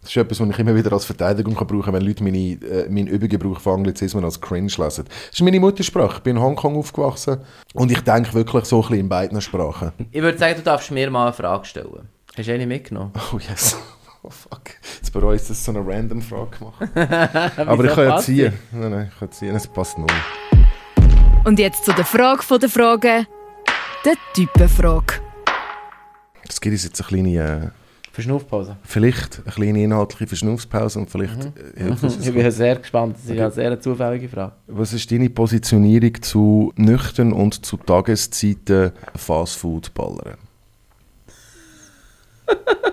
das 0.00 0.10
ist 0.10 0.16
etwas, 0.16 0.40
was 0.40 0.48
ich 0.48 0.58
immer 0.58 0.74
wieder 0.74 0.92
als 0.92 1.04
Verteidigung 1.04 1.54
kann 1.54 1.66
brauchen 1.66 1.82
kann, 1.82 1.94
wenn 1.94 2.02
Leute 2.02 2.24
meine, 2.24 2.38
äh, 2.38 2.88
meinen 2.88 3.06
Übergebrauch 3.06 3.60
von 3.60 3.74
Anglizismen 3.74 4.24
als 4.24 4.40
cringe 4.40 4.72
lesen. 4.78 5.04
Das 5.04 5.34
ist 5.34 5.42
meine 5.42 5.60
Muttersprache. 5.60 6.16
Ich 6.16 6.22
bin 6.22 6.36
in 6.36 6.42
Hongkong 6.42 6.76
aufgewachsen 6.76 7.38
und 7.74 7.92
ich 7.92 8.00
denke 8.00 8.32
wirklich 8.32 8.64
so 8.64 8.76
ein 8.76 8.82
bisschen 8.82 9.00
in 9.00 9.08
beiden 9.08 9.40
Sprachen. 9.40 9.92
Ich 10.10 10.22
würde 10.22 10.38
sagen, 10.38 10.56
du 10.56 10.62
darfst 10.62 10.90
mir 10.90 11.10
mal 11.10 11.24
eine 11.24 11.32
Frage 11.34 11.66
stellen. 11.66 12.08
Hast 12.36 12.48
du 12.48 12.54
eine 12.54 12.66
mitgenommen? 12.66 13.12
Oh 13.32 13.38
yes. 13.38 13.76
Oh 14.22 14.28
fuck. 14.28 14.60
Jetzt 14.96 15.14
bereue 15.14 15.36
ich, 15.36 15.40
dass 15.40 15.52
ich 15.52 15.64
so 15.64 15.72
eine 15.72 15.80
random 15.80 16.20
Frage 16.20 16.58
gemacht 16.58 16.90
Aber 17.56 17.84
ich 17.86 17.90
kann 17.94 18.04
ja 18.04 18.18
ziehen. 18.18 18.52
Nein, 18.70 18.90
nein, 18.90 19.10
ich 19.10 19.18
kann 19.18 19.32
ziehen. 19.32 19.56
Es 19.56 19.66
passt 19.66 19.96
null. 19.96 20.08
Und 21.44 21.58
jetzt 21.58 21.86
zu 21.86 21.92
der 21.94 22.04
Frage 22.04 22.42
von 22.42 22.60
der 22.60 22.68
Frage, 22.68 23.26
der 24.04 24.14
Typenfrage. 24.34 25.14
Es 26.46 26.60
gibt 26.60 26.74
uns 26.74 26.84
jetzt 26.84 27.00
eine 27.00 27.08
kleine, 27.08 27.30
äh, 27.38 27.70
Verschnaufpause. 28.12 28.76
vielleicht 28.82 29.40
eine 29.44 29.52
kleine 29.52 29.82
inhaltliche 29.84 30.26
Verschnaufspause 30.26 30.98
und 30.98 31.10
vielleicht 31.10 31.52
äh, 31.76 31.84
uns 31.84 32.00
das. 32.00 32.26
Ich 32.26 32.34
bin 32.34 32.50
sehr 32.50 32.76
gespannt. 32.76 33.16
Das 33.16 33.24
ist 33.24 33.36
ja 33.36 33.44
eine 33.44 33.52
sehr 33.52 33.80
zufällige 33.80 34.28
Frage. 34.28 34.52
Was 34.66 34.92
ist 34.92 35.10
deine 35.10 35.30
Positionierung 35.30 36.20
zu 36.22 36.72
nüchtern 36.76 37.32
und 37.32 37.64
zu 37.64 37.76
Tageszeiten 37.76 38.92
Fastfood-Ballern? 39.16 40.36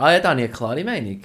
Ah 0.00 0.12
ja, 0.12 0.20
da 0.20 0.28
habe 0.30 0.40
ich 0.42 0.46
eine 0.46 0.54
klare 0.54 0.84
Meinung. 0.84 1.22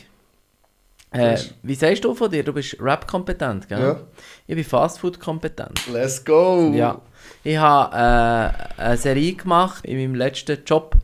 Äh, 1.12 1.38
wie 1.62 1.76
sagst 1.76 2.04
du 2.04 2.16
von 2.16 2.32
dir? 2.32 2.44
Du 2.44 2.54
bist 2.54 2.76
Rap-kompetent, 2.80 3.70
gell? 3.70 3.80
Ja. 3.80 4.00
Ich 4.48 4.56
bin 4.56 4.64
Fastfood-kompetent. 4.64 5.80
Let's 5.92 6.26
go! 6.26 6.72
Ja. 6.74 7.00
Ich 7.44 7.56
habe 7.56 7.96
äh, 7.96 8.82
eine 8.82 8.98
Serie 8.98 9.34
gemacht 9.36 9.86
in 9.86 9.98
meinem 9.98 10.16
letzten 10.16 10.58
Job, 10.66 10.96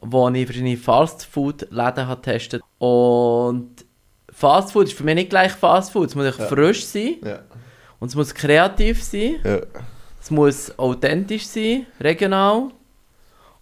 wo 0.00 0.28
ich 0.28 0.46
verschiedene 0.46 0.76
Fastfood-Läden 0.76 2.06
habe 2.06 2.20
getestet 2.20 2.62
Und 2.78 3.70
Fastfood 4.30 4.86
ist 4.86 4.96
für 4.96 5.04
mich 5.04 5.14
nicht 5.16 5.30
gleich 5.30 5.52
Fastfood. 5.52 6.08
Es 6.08 6.14
muss 6.14 6.26
echt 6.26 6.40
frisch 6.42 6.84
sein 6.84 7.16
Ja. 7.24 7.40
und 7.98 8.08
es 8.08 8.14
muss 8.14 8.34
kreativ 8.34 9.02
sein. 9.02 9.36
ja. 9.44 9.60
Es 10.20 10.30
muss 10.30 10.78
authentisch 10.78 11.46
sein, 11.46 11.86
regional. 12.00 12.68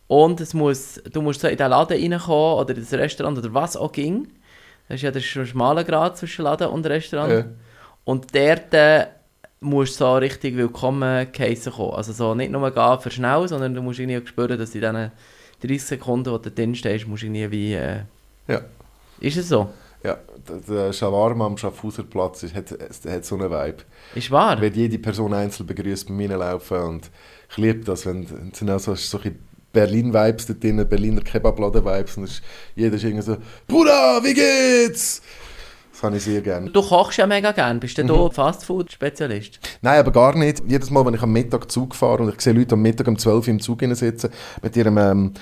Und 0.09 0.41
es 0.41 0.55
muss, 0.55 1.01
du 1.13 1.21
musst 1.21 1.41
so 1.41 1.49
in 1.49 1.57
den 1.57 1.69
Laden 1.71 2.13
reinkommen 2.13 2.59
oder 2.61 2.75
in 2.75 2.81
das 2.81 2.93
Restaurant 2.93 3.39
oder 3.39 3.53
was 3.55 3.77
auch 3.77 3.93
ging. 3.93 4.29
Das 4.89 4.97
ist 4.97 5.03
ja 5.03 5.11
der 5.11 5.21
schmale 5.21 5.85
Grad 5.85 6.17
zwischen 6.17 6.45
Laden 6.45 6.69
und 6.69 6.87
Restaurant. 6.87 7.33
Ja. 7.33 7.45
Und 8.05 8.35
dort 8.35 8.73
äh, 8.73 9.07
musst 9.61 10.01
du 10.01 10.05
so 10.05 10.17
richtig 10.17 10.57
willkommen 10.57 11.27
geheissen 11.33 11.73
kommen. 11.73 11.93
Also 11.95 12.13
so 12.13 12.35
nicht 12.35 12.53
nur 12.53 12.71
gehen 12.71 13.01
für 13.01 13.11
schnell, 13.11 13.49
sondern 13.49 13.75
du 13.75 13.83
musst 13.83 13.99
irgendwie 13.99 14.19
auch 14.23 14.27
spüren, 14.27 14.59
dass 14.59 14.75
in 14.75 14.81
diesen 14.81 15.13
30 15.63 15.83
Sekunden, 15.83 16.31
wo 16.31 16.39
du 16.39 16.51
drin 16.51 16.75
stehst, 16.75 17.07
musst 17.07 17.23
du 17.23 17.27
irgendwie 17.27 17.51
wie... 17.51 17.75
Äh, 17.75 18.01
Ja. 18.49 18.61
ist 19.21 19.37
es 19.37 19.49
so? 19.49 19.69
Ja, 20.05 20.19
der, 20.69 20.93
Shawarma 20.93 21.47
am 21.47 21.57
Schaffhauserplatz 21.57 22.45
ist, 22.45 22.55
hat, 22.55 22.71
hat 22.71 23.25
so 23.25 23.35
einen 23.37 23.51
Vibe. 23.51 23.79
Ist 24.15 24.31
wahr? 24.31 24.61
Wird 24.61 24.77
jede 24.77 24.99
Person 24.99 25.35
einzeln 25.35 25.67
begrüßt 25.67 26.07
beim 26.09 26.21
Reinlaufen 26.21 26.79
und 26.79 27.11
ich 27.51 27.57
liebe 27.57 27.85
das, 27.85 28.07
wenn 28.07 28.23
es 28.53 28.59
sind 28.59 28.71
auch 28.71 28.79
so, 28.79 28.95
so 28.95 29.19
ein 29.19 29.39
Berlin-Vibes 29.73 30.47
da 30.47 30.55
drin, 30.55 30.87
Berliner 30.89 31.23
Kebabladen-Vibes 31.23 32.19
und 32.19 32.25
ist, 32.25 32.43
jeder 32.77 32.95
ist 32.97 33.05
irgendwie 33.05 33.23
so 33.23 33.37
«Bruder, 33.67 34.21
wie 34.23 34.35
geht's?» 34.35 35.23
Das 35.97 36.03
habe 36.03 36.17
ich 36.19 36.25
sehr 36.25 36.43
gerne. 36.43 36.69
Du 36.71 36.83
kochst 36.83 37.17
ja 37.17 37.27
mega 37.27 37.53
gern. 37.53 37.81
Bist 37.81 37.97
du 37.97 38.05
Mhm. 38.05 38.31
Fastfood-Spezialist? 38.31 39.59
Nein, 39.81 39.99
aber 40.01 40.13
gar 40.13 40.37
nicht. 40.37 40.63
Jedes 40.69 40.91
Mal, 40.91 41.07
wenn 41.07 41.15
ich 41.15 41.23
am 41.23 41.33
Mittag 41.33 41.71
Zug 41.73 41.95
fahre 41.95 42.23
und 42.23 42.35
ich 42.35 42.41
sehe 42.43 42.53
Leute 42.53 42.75
am 42.75 42.83
Mittag 42.83 43.09
um 43.09 43.19
12 43.19 43.47
Uhr 43.47 43.49
im 43.55 43.61
Zug 43.61 43.81
sitzen 43.93 44.29
mit 44.63 44.77
ihrem 44.77 44.99
ähm, 44.99 45.33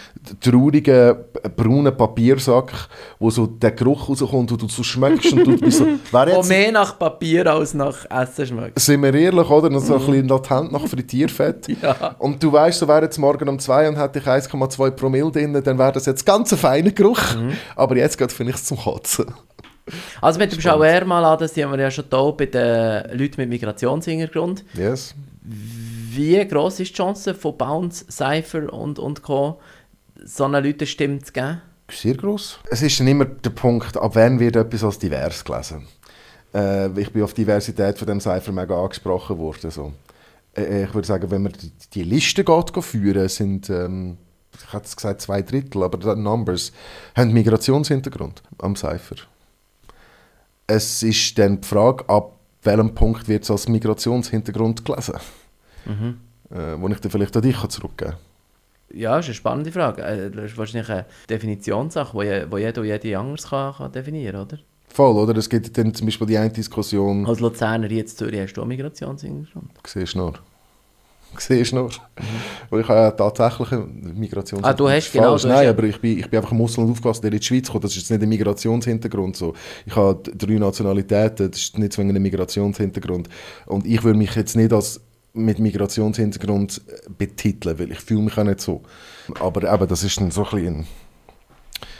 traurigen, 0.40 1.16
b- 1.32 1.48
braunen 1.56 1.96
Papiersack, 1.96 2.72
wo 3.18 3.30
so 3.30 3.46
der 3.46 3.72
Geruch 3.72 4.08
rauskommt 4.08 4.52
und 4.52 4.62
du 4.62 4.68
so 4.68 4.82
schmeckst 4.84 5.32
und 5.32 5.44
du 5.44 5.56
bist 5.58 5.78
so, 5.78 5.86
wer 6.12 6.26
Wo 6.26 6.30
jetzt, 6.36 6.48
mehr 6.48 6.70
nach 6.72 6.98
Papier 6.98 7.46
als 7.52 7.74
nach 7.74 8.08
Essen 8.10 8.46
schmeckt. 8.46 8.78
sind 8.78 9.02
wir 9.02 9.12
ehrlich, 9.14 9.50
oder? 9.50 9.68
Noch 9.70 9.80
so 9.80 9.94
ein 9.94 10.06
bisschen 10.06 10.28
latent 10.28 10.72
nach 10.72 10.86
Frittierfett. 10.86 11.66
Ja. 11.82 12.14
Und 12.18 12.40
du 12.42 12.52
weißt, 12.52 12.78
so 12.78 12.86
wäre 12.88 13.02
jetzt 13.02 13.18
morgen 13.18 13.48
um 13.48 13.58
2 13.58 13.88
und 13.88 13.96
hätte 13.96 14.20
ich 14.20 14.24
1,2 14.26 14.90
Promille 14.92 15.30
drin, 15.32 15.60
dann 15.64 15.78
wäre 15.78 15.92
das 15.92 16.06
jetzt 16.06 16.24
ganz 16.24 16.52
ein 16.52 16.58
feiner 16.58 16.92
Geruch. 16.92 17.18
Mhm. 17.36 17.52
Aber 17.74 17.96
jetzt 17.96 18.16
geht 18.16 18.30
finde 18.32 18.50
ich 18.52 18.56
es 18.58 18.64
zum 18.64 18.78
Kotzen. 18.78 19.26
Also 20.20 20.38
mit 20.38 20.52
dem 20.52 20.60
Schauer 20.60 21.04
mal 21.04 21.24
an, 21.24 21.38
das 21.38 21.56
haben 21.56 21.72
wir 21.72 21.80
ja 21.80 21.90
schon 21.90 22.06
hier 22.10 22.34
bei 22.36 22.46
den 22.46 23.18
Leuten 23.18 23.40
mit 23.40 23.50
Migrationshintergrund. 23.50 24.64
Yes. 24.74 25.14
Wie 25.42 26.46
gross 26.48 26.80
ist 26.80 26.90
die 26.90 26.94
Chance 26.94 27.34
von 27.34 27.56
Bounce, 27.58 28.06
Cypher 28.10 28.72
und, 28.72 28.98
und 28.98 29.22
Co. 29.22 29.60
so 30.24 30.44
eine 30.44 30.60
Leute 30.60 30.86
Stimme 30.86 31.18
zu 31.18 31.32
geben? 31.32 31.60
Sehr 31.90 32.14
groß. 32.14 32.60
Es 32.70 32.80
ist 32.80 32.98
dann 32.98 33.08
immer 33.08 33.26
der 33.26 33.50
Punkt, 33.50 33.96
ab 33.96 34.12
wann 34.14 34.40
wird 34.40 34.56
etwas 34.56 34.84
als 34.84 34.98
divers 34.98 35.44
gelesen. 35.44 35.86
Äh, 36.54 36.98
ich 36.98 37.12
bin 37.12 37.22
auf 37.22 37.34
die 37.34 37.42
Diversität 37.42 37.98
von 37.98 38.06
dem 38.06 38.20
Cypher 38.20 38.52
mega 38.52 38.80
angesprochen 38.80 39.36
worden. 39.38 39.70
So. 39.70 39.92
Äh, 40.56 40.84
ich 40.84 40.94
würde 40.94 41.06
sagen, 41.06 41.30
wenn 41.30 41.42
man 41.42 41.52
die, 41.52 41.72
die 41.92 42.04
Liste 42.04 42.42
geht, 42.42 42.72
geht 42.72 42.84
führen, 42.84 43.28
sind, 43.28 43.68
ähm, 43.68 44.16
ich 44.56 44.72
hätte 44.72 44.86
es 44.86 44.96
gesagt, 44.96 45.20
zwei 45.20 45.42
Drittel, 45.42 45.82
aber 45.82 45.98
die 45.98 46.20
Numbers 46.20 46.72
haben 47.14 47.32
Migrationshintergrund 47.32 48.42
am 48.58 48.76
Cypher. 48.76 49.16
Es 50.66 51.02
ist 51.02 51.38
dann 51.38 51.60
die 51.60 51.66
Frage, 51.68 52.08
ab 52.08 52.32
welchem 52.62 52.94
Punkt 52.94 53.28
wird 53.28 53.42
es 53.44 53.50
als 53.50 53.68
Migrationshintergrund 53.68 54.84
gelesen. 54.84 55.14
Äh, 55.86 56.76
wo 56.78 56.88
ich 56.88 57.00
dann 57.00 57.10
vielleicht 57.10 57.36
an 57.36 57.42
dich 57.42 57.56
kann 57.60 57.68
zurückgeben 57.70 58.12
kann. 58.12 58.20
Ja, 58.98 59.16
das 59.16 59.26
ist 59.26 59.28
eine 59.30 59.34
spannende 59.34 59.72
Frage. 59.72 60.02
Äh, 60.02 60.30
Das 60.30 60.44
ist 60.46 60.56
wahrscheinlich 60.58 60.88
eine 60.88 61.04
Definitionssache, 61.28 62.16
die 62.18 62.24
je- 62.26 62.46
wo 62.50 62.58
jeder 62.58 62.80
und 62.80 62.86
jede 62.86 63.18
anders 63.18 63.48
kann, 63.48 63.74
kann 63.74 63.92
definieren 63.92 64.40
oder? 64.40 64.58
Voll, 64.88 65.16
oder? 65.16 65.36
Es 65.36 65.48
gibt 65.50 65.76
dann 65.76 65.92
zum 65.92 66.06
Beispiel 66.06 66.26
die 66.28 66.38
eine 66.38 66.50
Diskussion, 66.50 67.26
Als 67.26 67.40
Luzerner 67.40 67.90
jetzt 67.90 68.16
Zürich 68.18 68.40
hast 68.40 68.52
du 68.54 68.62
auch 68.62 68.66
Migrationshintergrund. 68.66 69.70
Siehst 69.86 70.14
du 70.14 70.18
nur. 70.18 70.34
Siehst 71.38 71.72
nur. 71.72 71.90
Weil 72.70 72.80
ich 72.80 72.88
habe 72.88 73.00
ja 73.00 73.10
tatsächlich 73.10 73.72
eine 73.72 73.86
Migrationshintergrund. 73.86 74.64
Ah, 74.64 74.72
du 74.72 74.88
hast 74.88 75.12
genau, 75.12 75.30
Falsch, 75.30 75.42
du 75.42 75.48
Nein, 75.48 75.64
ja- 75.64 75.70
aber 75.70 75.82
ich 75.84 76.00
bin, 76.00 76.18
ich 76.18 76.28
bin 76.28 76.38
einfach 76.38 76.52
im 76.52 76.60
Ausland 76.60 76.90
aufgewachsen, 76.90 77.22
der 77.22 77.32
in 77.32 77.38
die 77.38 77.44
Schweiz 77.44 77.70
kommt. 77.70 77.84
Das 77.84 77.92
ist 77.92 77.96
jetzt 77.98 78.10
nicht 78.10 78.22
ein 78.22 78.28
Migrationshintergrund. 78.28 79.36
So. 79.36 79.54
Ich 79.86 79.94
habe 79.96 80.22
drei 80.36 80.54
Nationalitäten, 80.54 81.50
das 81.50 81.60
ist 81.60 81.78
nicht 81.78 81.92
zwingend 81.92 82.16
ein 82.16 82.22
Migrationshintergrund. 82.22 83.28
Und 83.66 83.86
ich 83.86 84.02
würde 84.02 84.18
mich 84.18 84.34
jetzt 84.34 84.56
nicht 84.56 84.72
als 84.72 85.00
mit 85.32 85.58
Migrationshintergrund 85.58 86.80
äh, 86.86 87.10
betiteln, 87.18 87.78
weil 87.78 87.90
ich 87.90 87.98
fühle 88.00 88.22
mich 88.22 88.38
auch 88.38 88.44
nicht 88.44 88.60
so. 88.60 88.82
Aber 89.40 89.72
eben, 89.72 89.88
das 89.88 90.04
ist 90.04 90.20
dann 90.20 90.30
so 90.30 90.44
ein 90.44 90.50
bisschen... 90.50 90.86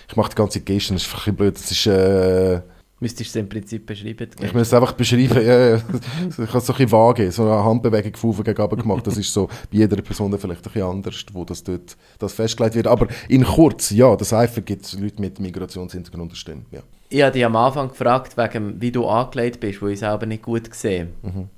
Ich 0.08 0.16
mache 0.16 0.30
die 0.30 0.36
ganze 0.36 0.60
Geste, 0.60 0.92
das 0.94 1.02
ist 1.02 1.08
ein 1.12 1.16
bisschen 1.16 1.36
blöd. 1.36 1.54
Das 1.56 1.70
ist... 1.70 1.86
Äh, 1.86 2.60
Müsstest 3.00 3.34
du 3.34 3.38
es 3.38 3.42
im 3.42 3.48
Prinzip 3.48 3.86
beschreiben? 3.86 4.30
Ich 4.40 4.52
muss 4.52 4.62
es 4.62 4.74
einfach 4.74 4.92
beschreiben. 4.92 5.44
ja, 5.44 5.70
ja. 5.70 5.76
Ich 5.76 5.82
habe 5.82 6.28
es 6.28 6.36
so 6.36 6.72
ein 6.72 6.76
bisschen 6.76 6.92
vage, 6.92 7.32
so 7.32 7.42
eine 7.42 7.64
Handbewegung 7.64 8.14
von 8.16 8.30
oben 8.30 8.44
gegen 8.44 8.68
gemacht. 8.68 9.06
Das 9.06 9.16
ist 9.16 9.32
so 9.32 9.46
bei 9.46 9.78
jeder 9.78 10.00
Person 10.00 10.30
vielleicht 10.38 10.60
ein 10.60 10.72
bisschen 10.72 10.88
anders, 10.88 11.24
wo 11.32 11.44
das 11.44 11.64
dort 11.64 11.96
das 12.18 12.32
festgelegt 12.32 12.76
wird. 12.76 12.86
Aber 12.86 13.08
in 13.28 13.44
kurz, 13.44 13.90
ja, 13.90 14.14
das 14.14 14.32
einfach 14.32 14.64
gibt 14.64 14.84
es 14.84 14.98
Leute 14.98 15.20
mit 15.20 15.40
Migrationshintergrund 15.40 16.36
stimmt, 16.36 16.66
ja. 16.72 16.80
Ich 17.10 17.22
habe 17.22 17.32
dich 17.32 17.44
am 17.44 17.56
Anfang 17.56 17.88
gefragt, 17.88 18.36
wegen, 18.36 18.80
wie 18.80 18.90
du 18.90 19.06
angelegt 19.06 19.60
bist, 19.60 19.82
wo 19.82 19.88
ich 19.88 19.98
selber 19.98 20.26
nicht 20.26 20.42
gut 20.42 20.72
sehe. 20.74 21.08
Mhm. 21.22 21.48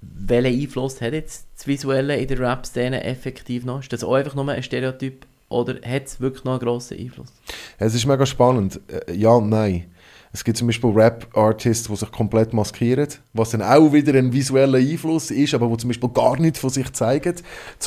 Welchen 0.00 0.60
Einfluss 0.60 1.00
hat 1.00 1.12
jetzt 1.12 1.46
das 1.56 1.66
Visuelle 1.66 2.16
in 2.16 2.28
der 2.28 2.38
Rap-Szene 2.38 3.04
effektiv 3.04 3.64
noch? 3.64 3.80
Ist 3.80 3.92
das 3.92 4.04
auch 4.04 4.14
einfach 4.14 4.34
nur 4.34 4.48
ein 4.48 4.62
Stereotyp 4.62 5.26
oder 5.48 5.74
hat 5.74 6.06
es 6.06 6.20
wirklich 6.20 6.44
noch 6.44 6.52
einen 6.52 6.60
grossen 6.60 6.98
Einfluss? 6.98 7.32
Es 7.78 7.94
ist 7.94 8.06
mega 8.06 8.26
spannend. 8.26 8.80
Äh, 8.88 9.14
ja 9.14 9.40
nein. 9.40 9.86
Es 10.36 10.44
gibt 10.44 10.58
zum 10.58 10.66
Beispiel 10.66 10.90
Rap-Artists, 10.90 11.88
die 11.88 11.96
sich 11.96 12.12
komplett 12.12 12.52
maskieren, 12.52 13.08
was 13.32 13.52
dann 13.52 13.62
auch 13.62 13.94
wieder 13.94 14.12
ein 14.12 14.34
visueller 14.34 14.76
Einfluss 14.76 15.30
ist, 15.30 15.54
aber 15.54 15.70
wo 15.70 15.76
zum 15.76 15.88
Beispiel 15.88 16.10
gar 16.10 16.38
nichts 16.38 16.58
von 16.58 16.68
sich 16.68 16.92
zeigen, 16.92 17.36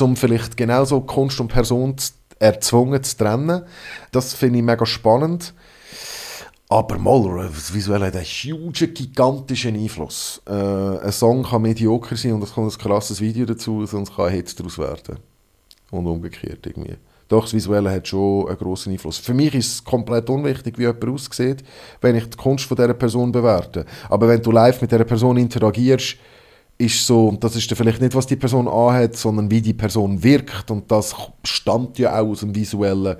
um 0.00 0.16
vielleicht 0.16 0.56
genauso 0.56 1.00
Kunst 1.00 1.38
und 1.38 1.46
Person 1.46 1.94
erzwungen 2.40 3.04
zu 3.04 3.16
trennen. 3.18 3.62
Das 4.10 4.34
finde 4.34 4.58
ich 4.58 4.64
mega 4.64 4.84
spannend. 4.84 5.54
Aber 6.68 6.98
mal, 6.98 7.48
das 7.54 7.72
Visuelle 7.72 8.06
hat 8.06 8.16
einen 8.16 8.24
huge, 8.24 8.88
gigantischen 8.88 9.76
Einfluss. 9.76 10.42
Äh, 10.44 10.52
ein 10.52 11.12
Song 11.12 11.44
kann 11.44 11.62
medioker 11.62 12.16
sein 12.16 12.32
und 12.32 12.42
es 12.42 12.54
kommt 12.54 12.72
ein 12.72 12.78
krasses 12.78 13.20
Video 13.20 13.46
dazu, 13.46 13.86
sonst 13.86 14.16
kann 14.16 14.26
ein 14.26 14.32
Hit 14.32 14.58
daraus 14.58 14.76
werden. 14.76 15.20
Und 15.92 16.04
umgekehrt 16.04 16.66
irgendwie. 16.66 16.96
Doch, 17.30 17.44
das 17.44 17.54
Visuelle 17.54 17.92
hat 17.92 18.08
schon 18.08 18.48
einen 18.48 18.58
grossen 18.58 18.92
Einfluss. 18.92 19.18
Für 19.18 19.34
mich 19.34 19.54
ist 19.54 19.72
es 19.72 19.84
komplett 19.84 20.28
unwichtig, 20.28 20.76
wie 20.78 20.82
jemand 20.82 21.04
aussieht, 21.04 21.62
wenn 22.00 22.16
ich 22.16 22.28
die 22.28 22.36
Kunst 22.36 22.64
von 22.64 22.76
dieser 22.76 22.92
Person 22.92 23.30
bewerte. 23.30 23.86
Aber 24.08 24.26
wenn 24.26 24.42
du 24.42 24.50
live 24.50 24.80
mit 24.80 24.90
dieser 24.90 25.04
Person 25.04 25.36
interagierst, 25.36 26.16
ist 26.76 27.06
so, 27.06 27.30
das 27.38 27.54
ist 27.54 27.70
dann 27.70 27.76
vielleicht 27.76 28.00
nicht, 28.00 28.16
was 28.16 28.26
die 28.26 28.34
Person 28.34 28.66
anhat, 28.66 29.14
sondern 29.14 29.48
wie 29.48 29.62
die 29.62 29.74
Person 29.74 30.20
wirkt. 30.20 30.72
Und 30.72 30.90
das 30.90 31.14
stammt 31.44 32.00
ja 32.00 32.18
auch 32.18 32.30
aus 32.30 32.40
dem 32.40 32.52
Visuellen. 32.52 33.16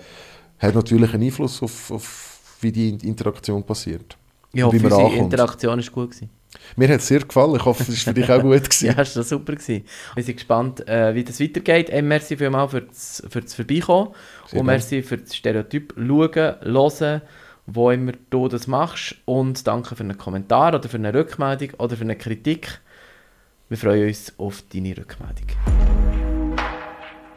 Hat 0.58 0.74
natürlich 0.74 1.14
einen 1.14 1.22
Einfluss 1.22 1.62
auf, 1.62 1.92
auf 1.92 2.40
wie 2.62 2.72
die 2.72 2.88
Interaktion 2.88 3.62
passiert. 3.62 4.16
Ich 4.52 4.60
hoffe, 4.64 4.76
unsere 4.76 5.14
Interaktion 5.14 5.78
war 5.78 5.92
gut. 5.92 6.10
Gewesen. 6.10 6.39
Mir 6.76 6.88
hat 6.88 7.00
es 7.00 7.08
sehr 7.08 7.20
gefallen. 7.20 7.56
Ich 7.56 7.64
hoffe, 7.64 7.82
es 7.82 7.88
war 7.88 8.14
für 8.14 8.20
dich 8.20 8.30
auch 8.30 8.42
gut. 8.42 8.64
Gewesen. 8.64 8.86
ja, 8.86 8.94
es 8.98 9.16
war 9.16 9.22
super. 9.22 9.52
Gewesen. 9.52 9.84
Wir 10.14 10.24
sind 10.24 10.36
gespannt, 10.36 10.88
äh, 10.88 11.14
wie 11.14 11.24
das 11.24 11.40
weitergeht. 11.40 11.88
Ähm, 11.90 12.08
merci 12.08 12.36
vielmals 12.36 12.70
für 12.72 12.82
das, 12.82 13.22
für 13.28 13.40
das 13.40 13.54
Vorbeikommen. 13.54 14.10
Sehr 14.46 14.60
und 14.60 14.66
merci 14.66 15.02
für 15.02 15.18
das 15.18 15.34
Stereotyp 15.34 15.94
schauen, 15.96 16.54
hören, 16.62 17.22
wo 17.66 17.90
immer 17.90 18.12
du 18.30 18.48
das 18.48 18.66
machst. 18.66 19.16
Und 19.24 19.66
danke 19.66 19.94
für 19.94 20.02
einen 20.02 20.18
Kommentar 20.18 20.74
oder 20.74 20.88
für 20.88 20.96
eine 20.96 21.14
Rückmeldung 21.14 21.70
oder 21.78 21.96
für 21.96 22.04
eine 22.04 22.16
Kritik. 22.16 22.80
Wir 23.68 23.78
freuen 23.78 24.08
uns 24.08 24.32
auf 24.36 24.64
deine 24.72 24.96
Rückmeldung. 24.96 25.46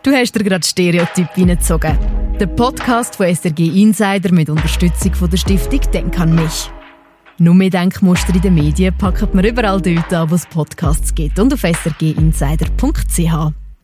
Du 0.01 0.11
hast 0.11 0.35
dir 0.35 0.43
gerade 0.43 0.65
Stereotyp 0.65 1.29
reingezogen. 1.37 1.97
Der 2.39 2.47
Podcast 2.47 3.15
von 3.15 3.27
SRG 3.27 3.81
Insider 3.81 4.33
mit 4.33 4.49
Unterstützung 4.49 5.13
von 5.13 5.29
der 5.29 5.37
Stiftung 5.37 5.79
Denk 5.93 6.19
an 6.19 6.35
mich. 6.35 6.69
Nur 7.39 7.55
mehr 7.55 7.69
Denkmuster 7.69 8.35
in 8.35 8.41
den 8.41 8.55
Medien 8.55 8.95
packt 8.97 9.33
man 9.33 9.43
überall 9.43 9.81
dort 9.81 10.13
an, 10.13 10.29
wo 10.29 10.35
es 10.35 10.45
Podcasts 10.45 11.15
gibt 11.15 11.39
und 11.39 11.53
auf 11.53 11.61
srginsider.ch. 11.61 13.62